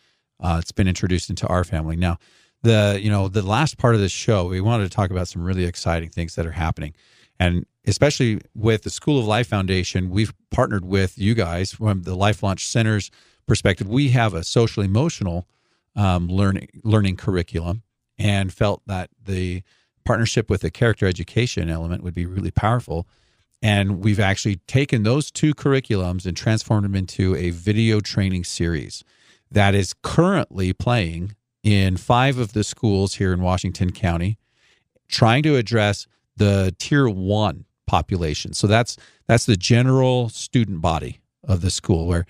uh, 0.40 0.58
it's 0.60 0.72
been 0.72 0.88
introduced 0.88 1.30
into 1.30 1.46
our 1.48 1.64
family. 1.64 1.96
Now, 1.96 2.18
the 2.62 2.98
you 3.00 3.10
know 3.10 3.28
the 3.28 3.42
last 3.42 3.78
part 3.78 3.94
of 3.94 4.00
this 4.00 4.12
show, 4.12 4.46
we 4.46 4.60
wanted 4.60 4.84
to 4.84 4.90
talk 4.90 5.10
about 5.10 5.28
some 5.28 5.42
really 5.42 5.64
exciting 5.64 6.08
things 6.08 6.34
that 6.34 6.46
are 6.46 6.52
happening, 6.52 6.94
and 7.38 7.64
especially 7.86 8.40
with 8.54 8.82
the 8.82 8.90
School 8.90 9.18
of 9.20 9.26
Life 9.26 9.48
Foundation, 9.48 10.10
we've 10.10 10.32
partnered 10.50 10.84
with 10.84 11.18
you 11.18 11.34
guys 11.34 11.72
from 11.72 12.02
the 12.02 12.16
Life 12.16 12.42
Launch 12.42 12.66
Center's 12.66 13.10
perspective. 13.46 13.88
We 13.88 14.08
have 14.10 14.34
a 14.34 14.42
social 14.42 14.82
emotional 14.82 15.46
um, 15.94 16.28
learning 16.28 16.68
learning 16.82 17.16
curriculum, 17.16 17.82
and 18.18 18.52
felt 18.52 18.82
that 18.86 19.10
the 19.22 19.62
partnership 20.06 20.48
with 20.48 20.62
the 20.62 20.70
character 20.70 21.06
education 21.06 21.68
element 21.68 22.02
would 22.02 22.14
be 22.14 22.26
really 22.26 22.50
powerful. 22.50 23.06
And 23.62 24.02
we've 24.04 24.20
actually 24.20 24.56
taken 24.66 25.02
those 25.02 25.30
two 25.30 25.54
curriculums 25.54 26.26
and 26.26 26.36
transformed 26.36 26.84
them 26.84 26.94
into 26.94 27.34
a 27.34 27.50
video 27.50 28.00
training 28.00 28.44
series 28.44 29.02
that 29.50 29.74
is 29.74 29.94
currently 30.02 30.72
playing 30.72 31.34
in 31.62 31.96
five 31.96 32.38
of 32.38 32.52
the 32.52 32.62
schools 32.62 33.14
here 33.14 33.32
in 33.32 33.40
Washington 33.40 33.90
County, 33.90 34.38
trying 35.08 35.42
to 35.42 35.56
address 35.56 36.06
the 36.36 36.74
tier 36.78 37.08
one 37.08 37.64
population. 37.86 38.52
So 38.52 38.66
that's 38.66 38.96
that's 39.26 39.46
the 39.46 39.56
general 39.56 40.28
student 40.28 40.80
body 40.80 41.20
of 41.42 41.60
the 41.60 41.70
school, 41.70 42.06
where 42.06 42.26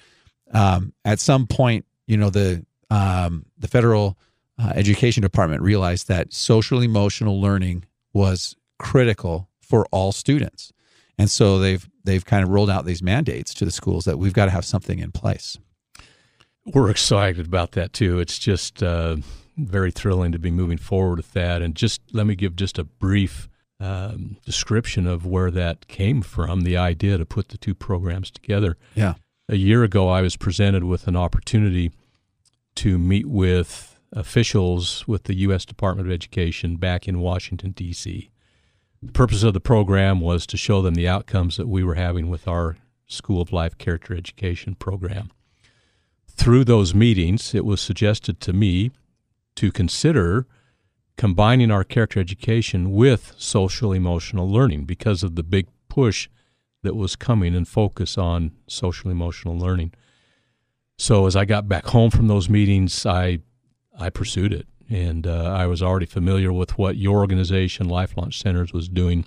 um, 0.52 0.92
at 1.04 1.20
some 1.20 1.46
point, 1.46 1.84
you 2.06 2.16
know, 2.16 2.30
the 2.30 2.64
um, 2.88 3.44
the 3.58 3.68
federal 3.68 4.16
uh, 4.59 4.73
education 4.75 5.23
department 5.23 5.62
realized 5.62 6.09
that 6.09 6.33
social 6.33 6.81
emotional 6.81 7.40
learning 7.40 7.85
was 8.12 8.57
critical 8.79 9.49
for 9.61 9.87
all 9.90 10.12
students, 10.12 10.73
and 11.19 11.31
so 11.31 11.59
they've 11.59 11.88
they've 12.05 12.25
kind 12.25 12.42
of 12.42 12.51
rolled 12.51 12.71
out 12.71 12.85
these 12.85 13.03
mandates 13.03 13.53
to 13.55 13.64
the 13.64 13.71
schools 13.71 14.05
that 14.05 14.19
we've 14.19 14.33
got 14.33 14.47
to 14.47 14.51
have 14.51 14.64
something 14.64 14.99
in 14.99 15.12
place. 15.12 15.59
We're 16.64 16.90
excited 16.90 17.47
about 17.47 17.73
that 17.73 17.92
too. 17.92 18.19
It's 18.19 18.38
just 18.38 18.83
uh, 18.83 19.16
very 19.57 19.90
thrilling 19.90 20.33
to 20.33 20.38
be 20.38 20.51
moving 20.51 20.79
forward 20.79 21.19
with 21.19 21.33
that. 21.33 21.62
And 21.62 21.75
just 21.75 22.01
let 22.12 22.27
me 22.27 22.35
give 22.35 22.57
just 22.57 22.79
a 22.79 22.85
brief 22.85 23.49
um, 23.81 24.37
description 24.45 25.07
of 25.07 25.27
where 25.27 25.51
that 25.51 25.88
came 25.88 26.23
from 26.23 26.62
the 26.62 26.77
idea 26.77 27.19
to 27.19 27.27
put 27.27 27.49
the 27.49 27.59
two 27.59 27.75
programs 27.75 28.31
together. 28.31 28.77
Yeah. 28.95 29.14
A 29.49 29.57
year 29.57 29.85
ago, 29.85 30.09
I 30.09 30.23
was 30.23 30.37
presented 30.37 30.85
with 30.85 31.07
an 31.07 31.16
opportunity 31.16 31.92
to 32.77 32.99
meet 32.99 33.27
with 33.27 33.95
officials 34.16 35.07
with 35.07 35.24
the 35.24 35.35
U.S. 35.37 35.64
Department 35.64 36.09
of 36.09 36.12
Education 36.12 36.76
back 36.76 37.07
in 37.07 37.20
Washington, 37.20 37.70
D.C. 37.72 38.31
The 39.02 39.12
purpose 39.12 39.42
of 39.42 39.52
the 39.55 39.61
program 39.61 40.20
was 40.20 40.46
to 40.46 40.57
show 40.57 40.81
them 40.83 40.94
the 40.94 41.07
outcomes 41.07 41.57
that 41.59 41.68
we 41.68 41.85
were 41.85 41.94
having 41.94 42.29
with 42.29 42.48
our 42.48 42.79
School 43.07 43.40
of 43.40 43.52
Life 43.52 43.79
Character 43.79 44.16
Education 44.16 44.74
program. 44.74 45.31
Through 46.29 46.64
those 46.64 46.94
meetings, 46.94 47.55
it 47.55 47.64
was 47.64 47.81
suggested 47.81 48.40
to 48.40 48.52
me 48.52 48.90
to 49.55 49.70
consider 49.70 50.46
combining 51.16 51.70
our 51.70 51.85
character 51.85 52.18
education 52.18 52.92
with 52.92 53.35
social 53.38 53.92
emotional 53.92 54.50
learning 54.50 54.85
because 54.85 55.22
of 55.22 55.35
the 55.35 55.42
big 55.42 55.66
push 55.88 56.29
that 56.83 56.96
was 56.96 57.16
coming 57.16 57.55
and 57.55 57.68
focus 57.68 58.18
on 58.18 58.52
social 58.66 59.11
emotional 59.11 59.59
learning. 59.59 59.92
So 60.98 61.26
as 61.26 61.37
I 61.37 61.44
got 61.44 61.68
back 61.68 61.87
home 61.87 62.11
from 62.11 62.29
those 62.29 62.48
meetings, 62.48 63.05
I 63.05 63.40
I 63.98 64.11
pursued 64.11 64.52
it, 64.52 64.66
and 64.90 65.26
uh, 65.26 65.44
I 65.56 65.66
was 65.66 65.82
already 65.82 66.06
familiar 66.06 66.52
with 66.52 66.78
what 66.78 66.96
your 66.96 67.18
organization, 67.18 67.88
Life 67.88 68.16
Launch 68.16 68.40
Centers, 68.40 68.72
was 68.72 68.88
doing, 68.88 69.24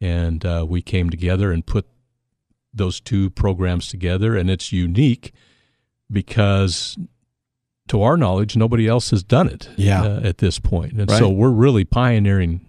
and 0.00 0.44
uh, 0.44 0.64
we 0.68 0.82
came 0.82 1.10
together 1.10 1.52
and 1.52 1.64
put 1.64 1.86
those 2.72 3.00
two 3.00 3.30
programs 3.30 3.88
together, 3.88 4.36
and 4.36 4.50
it's 4.50 4.72
unique 4.72 5.32
because 6.10 6.96
to 7.88 8.02
our 8.02 8.16
knowledge, 8.16 8.56
nobody 8.56 8.86
else 8.88 9.10
has 9.10 9.22
done 9.22 9.48
it 9.48 9.68
Yeah. 9.76 10.02
uh, 10.02 10.20
at 10.22 10.38
this 10.38 10.58
point. 10.58 10.92
And 10.94 11.08
Right. 11.10 11.18
so 11.18 11.28
we're 11.28 11.50
really 11.50 11.84
pioneering 11.84 12.60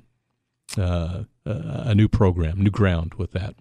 uh, 0.77 1.23
a 1.45 1.95
new 1.95 2.07
program, 2.07 2.61
new 2.61 2.69
ground 2.71 3.13
with 3.15 3.31
that. 3.31 3.55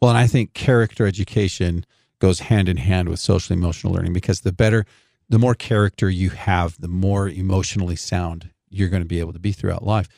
Well, 0.00 0.10
and 0.10 0.18
I 0.18 0.26
think 0.26 0.52
character 0.54 1.06
education 1.06 1.84
goes 2.18 2.40
hand 2.40 2.68
in 2.68 2.78
hand 2.78 3.08
with 3.08 3.20
social 3.20 3.54
emotional 3.56 3.92
learning 3.92 4.14
because 4.14 4.40
the 4.40 4.52
better, 4.52 4.84
the 5.28 5.38
more 5.38 5.54
character 5.54 6.08
you 6.08 6.30
have, 6.30 6.80
the 6.80 6.88
more 6.88 7.28
emotionally 7.28 7.96
sound 7.96 8.50
you're 8.68 8.88
going 8.88 9.02
to 9.02 9.08
be 9.08 9.20
able 9.20 9.32
to 9.32 9.38
be 9.38 9.52
throughout 9.52 9.84
life. 9.84 10.08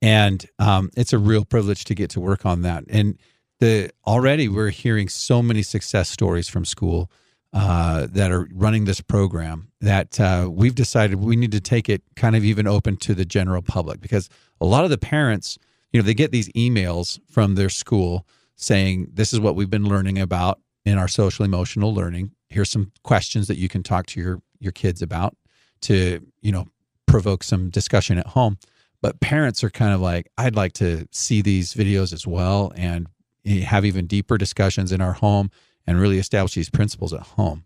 And 0.00 0.44
um, 0.58 0.90
it's 0.96 1.12
a 1.12 1.18
real 1.18 1.44
privilege 1.44 1.84
to 1.84 1.94
get 1.94 2.10
to 2.10 2.20
work 2.20 2.44
on 2.44 2.62
that. 2.62 2.84
And 2.88 3.18
the 3.60 3.90
already 4.06 4.48
we're 4.48 4.70
hearing 4.70 5.08
so 5.08 5.40
many 5.40 5.62
success 5.62 6.10
stories 6.10 6.48
from 6.48 6.64
school 6.64 7.10
uh, 7.52 8.06
that 8.10 8.32
are 8.32 8.48
running 8.52 8.86
this 8.86 9.00
program 9.00 9.68
that 9.80 10.18
uh, 10.18 10.48
we've 10.50 10.74
decided 10.74 11.16
we 11.16 11.36
need 11.36 11.52
to 11.52 11.60
take 11.60 11.88
it 11.88 12.02
kind 12.16 12.34
of 12.34 12.44
even 12.44 12.66
open 12.66 12.96
to 12.96 13.14
the 13.14 13.24
general 13.24 13.62
public 13.62 14.00
because 14.00 14.28
a 14.60 14.64
lot 14.64 14.84
of 14.84 14.90
the 14.90 14.98
parents, 14.98 15.58
you 15.92 16.00
know, 16.00 16.04
they 16.04 16.14
get 16.14 16.32
these 16.32 16.48
emails 16.52 17.20
from 17.30 17.54
their 17.54 17.68
school 17.68 18.26
saying, 18.56 19.08
This 19.12 19.32
is 19.32 19.38
what 19.38 19.54
we've 19.54 19.70
been 19.70 19.88
learning 19.88 20.18
about 20.18 20.60
in 20.84 20.98
our 20.98 21.08
social 21.08 21.44
emotional 21.44 21.94
learning. 21.94 22.32
Here's 22.48 22.70
some 22.70 22.90
questions 23.04 23.48
that 23.48 23.58
you 23.58 23.68
can 23.68 23.82
talk 23.82 24.06
to 24.06 24.20
your, 24.20 24.42
your 24.62 24.72
kids 24.72 25.02
about 25.02 25.36
to, 25.82 26.20
you 26.40 26.52
know, 26.52 26.66
provoke 27.06 27.42
some 27.42 27.70
discussion 27.70 28.18
at 28.18 28.28
home. 28.28 28.58
But 29.00 29.20
parents 29.20 29.64
are 29.64 29.70
kind 29.70 29.92
of 29.92 30.00
like, 30.00 30.30
I'd 30.38 30.54
like 30.54 30.72
to 30.74 31.08
see 31.10 31.42
these 31.42 31.74
videos 31.74 32.12
as 32.12 32.26
well 32.26 32.72
and 32.76 33.08
eh, 33.44 33.60
have 33.60 33.84
even 33.84 34.06
deeper 34.06 34.38
discussions 34.38 34.92
in 34.92 35.00
our 35.00 35.14
home 35.14 35.50
and 35.86 36.00
really 36.00 36.18
establish 36.18 36.54
these 36.54 36.70
principles 36.70 37.12
at 37.12 37.20
home. 37.20 37.64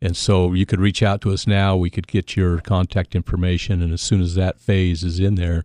And 0.00 0.16
so 0.16 0.52
you 0.52 0.66
could 0.66 0.80
reach 0.80 1.02
out 1.02 1.22
to 1.22 1.32
us 1.32 1.46
now. 1.46 1.76
We 1.76 1.90
could 1.90 2.06
get 2.06 2.36
your 2.36 2.60
contact 2.60 3.14
information. 3.14 3.82
And 3.82 3.92
as 3.92 4.02
soon 4.02 4.20
as 4.20 4.34
that 4.34 4.60
phase 4.60 5.02
is 5.02 5.18
in 5.18 5.36
there, 5.36 5.64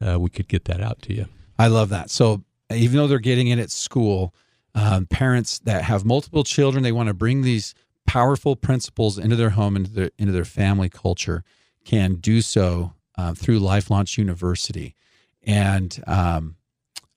uh, 0.00 0.18
we 0.18 0.30
could 0.30 0.48
get 0.48 0.64
that 0.66 0.80
out 0.80 1.02
to 1.02 1.12
you. 1.12 1.26
I 1.58 1.66
love 1.66 1.88
that. 1.88 2.08
So 2.08 2.44
even 2.74 2.96
though 2.96 3.06
they're 3.06 3.18
getting 3.18 3.48
it 3.48 3.58
at 3.58 3.70
school, 3.70 4.34
um, 4.74 5.06
parents 5.06 5.58
that 5.60 5.84
have 5.84 6.04
multiple 6.04 6.44
children, 6.44 6.82
they 6.82 6.92
want 6.92 7.08
to 7.08 7.14
bring 7.14 7.42
these 7.42 7.74
powerful 8.06 8.56
principles 8.56 9.18
into 9.18 9.36
their 9.36 9.50
home, 9.50 9.76
into 9.76 9.90
their 9.90 10.10
into 10.18 10.32
their 10.32 10.44
family 10.44 10.88
culture, 10.88 11.44
can 11.84 12.16
do 12.16 12.40
so 12.40 12.92
uh, 13.16 13.34
through 13.34 13.58
Life 13.58 13.90
Launch 13.90 14.18
University. 14.18 14.94
And 15.42 16.02
um, 16.06 16.56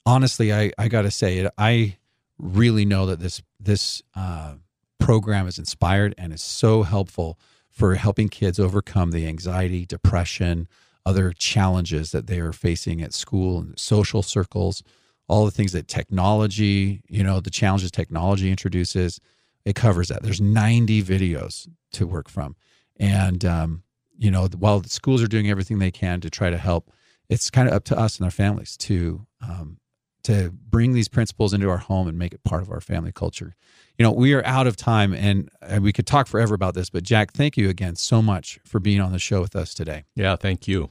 honestly, 0.06 0.52
I 0.52 0.72
I 0.78 0.88
got 0.88 1.02
to 1.02 1.10
say 1.10 1.38
it. 1.38 1.52
I 1.58 1.96
really 2.38 2.84
know 2.84 3.06
that 3.06 3.20
this 3.20 3.42
this 3.58 4.02
uh, 4.14 4.54
program 4.98 5.46
is 5.46 5.58
inspired 5.58 6.14
and 6.16 6.32
is 6.32 6.42
so 6.42 6.82
helpful 6.82 7.38
for 7.68 7.94
helping 7.94 8.28
kids 8.28 8.58
overcome 8.58 9.10
the 9.10 9.26
anxiety, 9.26 9.86
depression, 9.86 10.68
other 11.06 11.32
challenges 11.32 12.10
that 12.10 12.26
they 12.26 12.40
are 12.40 12.52
facing 12.52 13.00
at 13.00 13.14
school 13.14 13.58
and 13.58 13.78
social 13.78 14.22
circles, 14.22 14.82
all 15.28 15.44
the 15.44 15.50
things 15.50 15.72
that 15.72 15.88
technology, 15.88 17.02
you 17.08 17.22
know, 17.22 17.40
the 17.40 17.50
challenges 17.50 17.90
technology 17.90 18.50
introduces, 18.50 19.20
it 19.64 19.76
covers 19.76 20.08
that. 20.08 20.22
There's 20.22 20.40
90 20.40 21.02
videos 21.02 21.68
to 21.92 22.06
work 22.06 22.28
from. 22.28 22.56
And, 22.98 23.44
um, 23.44 23.82
you 24.16 24.30
know, 24.30 24.48
while 24.58 24.80
the 24.80 24.88
schools 24.88 25.22
are 25.22 25.28
doing 25.28 25.50
everything 25.50 25.78
they 25.78 25.90
can 25.90 26.20
to 26.22 26.30
try 26.30 26.50
to 26.50 26.56
help, 26.56 26.90
it's 27.28 27.50
kind 27.50 27.68
of 27.68 27.74
up 27.74 27.84
to 27.84 27.98
us 27.98 28.16
and 28.16 28.24
our 28.24 28.30
families 28.30 28.76
to, 28.78 29.26
um, 29.42 29.78
to 30.24 30.50
bring 30.50 30.94
these 30.94 31.08
principles 31.08 31.52
into 31.52 31.68
our 31.68 31.76
home 31.76 32.08
and 32.08 32.18
make 32.18 32.32
it 32.32 32.42
part 32.42 32.62
of 32.62 32.70
our 32.70 32.80
family 32.80 33.12
culture. 33.12 33.54
You 33.98 34.04
know, 34.04 34.12
we 34.12 34.32
are 34.32 34.44
out 34.46 34.66
of 34.66 34.76
time 34.76 35.12
and, 35.12 35.50
and 35.60 35.84
we 35.84 35.92
could 35.92 36.06
talk 36.06 36.26
forever 36.26 36.54
about 36.54 36.74
this, 36.74 36.88
but 36.90 37.02
Jack, 37.02 37.32
thank 37.32 37.56
you 37.56 37.68
again 37.68 37.96
so 37.96 38.22
much 38.22 38.58
for 38.64 38.80
being 38.80 39.00
on 39.00 39.12
the 39.12 39.18
show 39.18 39.40
with 39.40 39.54
us 39.54 39.74
today. 39.74 40.04
Yeah, 40.16 40.36
thank 40.36 40.66
you. 40.66 40.90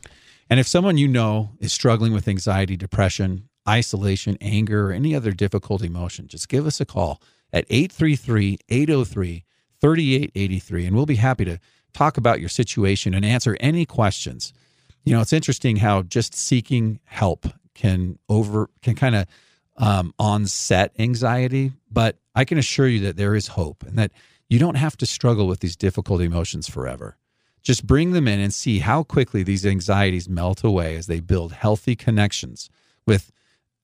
And 0.50 0.60
if 0.60 0.68
someone 0.68 0.98
you 0.98 1.08
know 1.08 1.52
is 1.60 1.74
struggling 1.74 2.14
with 2.14 2.28
anxiety, 2.28 2.78
depression, 2.78 3.50
isolation, 3.68 4.38
anger, 4.42 4.90
or 4.90 4.94
any 4.94 5.16
other 5.16 5.32
difficult 5.32 5.84
emotion, 5.84 6.28
just 6.28 6.50
give 6.50 6.66
us 6.66 6.80
a 6.80 6.86
call 6.86 7.22
at 7.52 7.66
833 7.70 8.60
803 8.70 9.44
3883, 9.80 10.86
and 10.86 10.96
we'll 10.96 11.06
be 11.06 11.16
happy 11.16 11.46
to 11.46 11.60
talk 11.94 12.18
about 12.18 12.40
your 12.40 12.50
situation 12.50 13.14
and 13.14 13.24
answer 13.26 13.58
any 13.60 13.86
questions. 13.86 14.54
You 15.04 15.14
know, 15.14 15.22
it's 15.22 15.34
interesting 15.34 15.78
how 15.78 16.02
just 16.02 16.34
seeking 16.34 17.00
help 17.06 17.48
can 17.74 18.18
over 18.28 18.70
can 18.82 18.96
kind 18.96 19.16
of 19.16 19.28
um, 19.78 20.14
onset 20.18 20.92
anxiety, 20.98 21.72
but 21.92 22.18
I 22.36 22.46
can 22.46 22.58
assure 22.58 22.88
you 22.88 23.00
that 23.02 23.18
there 23.18 23.36
is 23.36 23.48
hope 23.48 23.84
and 23.84 23.98
that 23.98 24.12
you 24.50 24.60
don't 24.60 24.76
have 24.76 24.98
to 24.98 25.06
struggle 25.06 25.48
with 25.48 25.60
these 25.60 25.76
difficult 25.76 26.22
emotions 26.22 26.68
forever. 26.68 27.18
Just 27.62 27.86
bring 27.86 28.12
them 28.12 28.28
in 28.28 28.40
and 28.40 28.54
see 28.54 28.80
how 28.80 29.04
quickly 29.04 29.44
these 29.44 29.66
anxieties 29.66 30.30
melt 30.30 30.64
away 30.64 30.96
as 30.96 31.08
they 31.08 31.20
build 31.20 31.52
healthy 31.52 31.96
connections 31.96 32.70
with 33.06 33.32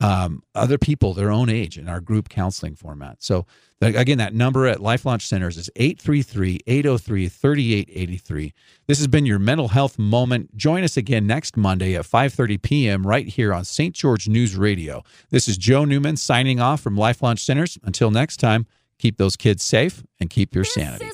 um, 0.04 0.44
other 0.54 0.78
people 0.78 1.14
their 1.14 1.32
own 1.32 1.50
age 1.50 1.78
in 1.78 1.88
our 1.88 2.02
group 2.02 2.28
counseling 2.28 2.76
format. 2.76 3.24
So, 3.24 3.46
again, 3.82 4.18
that 4.18 4.34
number 4.34 4.68
at 4.68 4.82
Life 4.82 5.06
Launch 5.06 5.26
Centers 5.26 5.58
is 5.58 5.70
833 5.78 6.60
803 6.68 7.30
3883. 7.30 8.54
This 8.88 8.98
has 8.98 9.08
been 9.08 9.26
your 9.26 9.40
mental 9.40 9.70
health 9.70 9.98
moment. 9.98 10.58
Join 10.58 10.84
us 10.84 10.98
again 10.98 11.26
next 11.26 11.56
Monday 11.56 11.96
at 11.96 12.04
5.30 12.04 12.62
p.m. 12.62 13.08
right 13.08 13.28
here 13.28 13.54
on 13.54 13.64
St. 13.64 13.96
George 13.96 14.28
News 14.28 14.58
Radio. 14.58 15.04
This 15.30 15.48
is 15.48 15.58
Joe 15.58 15.86
Newman 15.86 16.18
signing 16.18 16.60
off 16.60 16.82
from 16.82 16.98
Life 16.98 17.24
Launch 17.24 17.40
Centers. 17.40 17.78
Until 17.84 18.12
next 18.12 18.38
time, 18.38 18.66
keep 19.00 19.18
those 19.18 19.38
kids 19.38 19.64
safe 19.64 20.04
and 20.20 20.30
keep 20.30 20.54
your 20.54 20.66
sanity. 20.66 21.10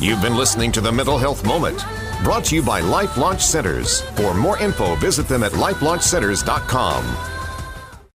You've 0.00 0.22
been 0.22 0.36
listening 0.36 0.72
to 0.72 0.80
the 0.80 0.90
Mental 0.90 1.18
Health 1.18 1.44
Moment, 1.44 1.84
brought 2.24 2.44
to 2.46 2.56
you 2.56 2.62
by 2.62 2.80
Life 2.80 3.16
Launch 3.16 3.40
Centers. 3.40 4.00
For 4.16 4.34
more 4.34 4.58
info, 4.58 4.96
visit 4.96 5.28
them 5.28 5.44
at 5.44 5.52
lifelaunchcenters.com. 5.52 7.37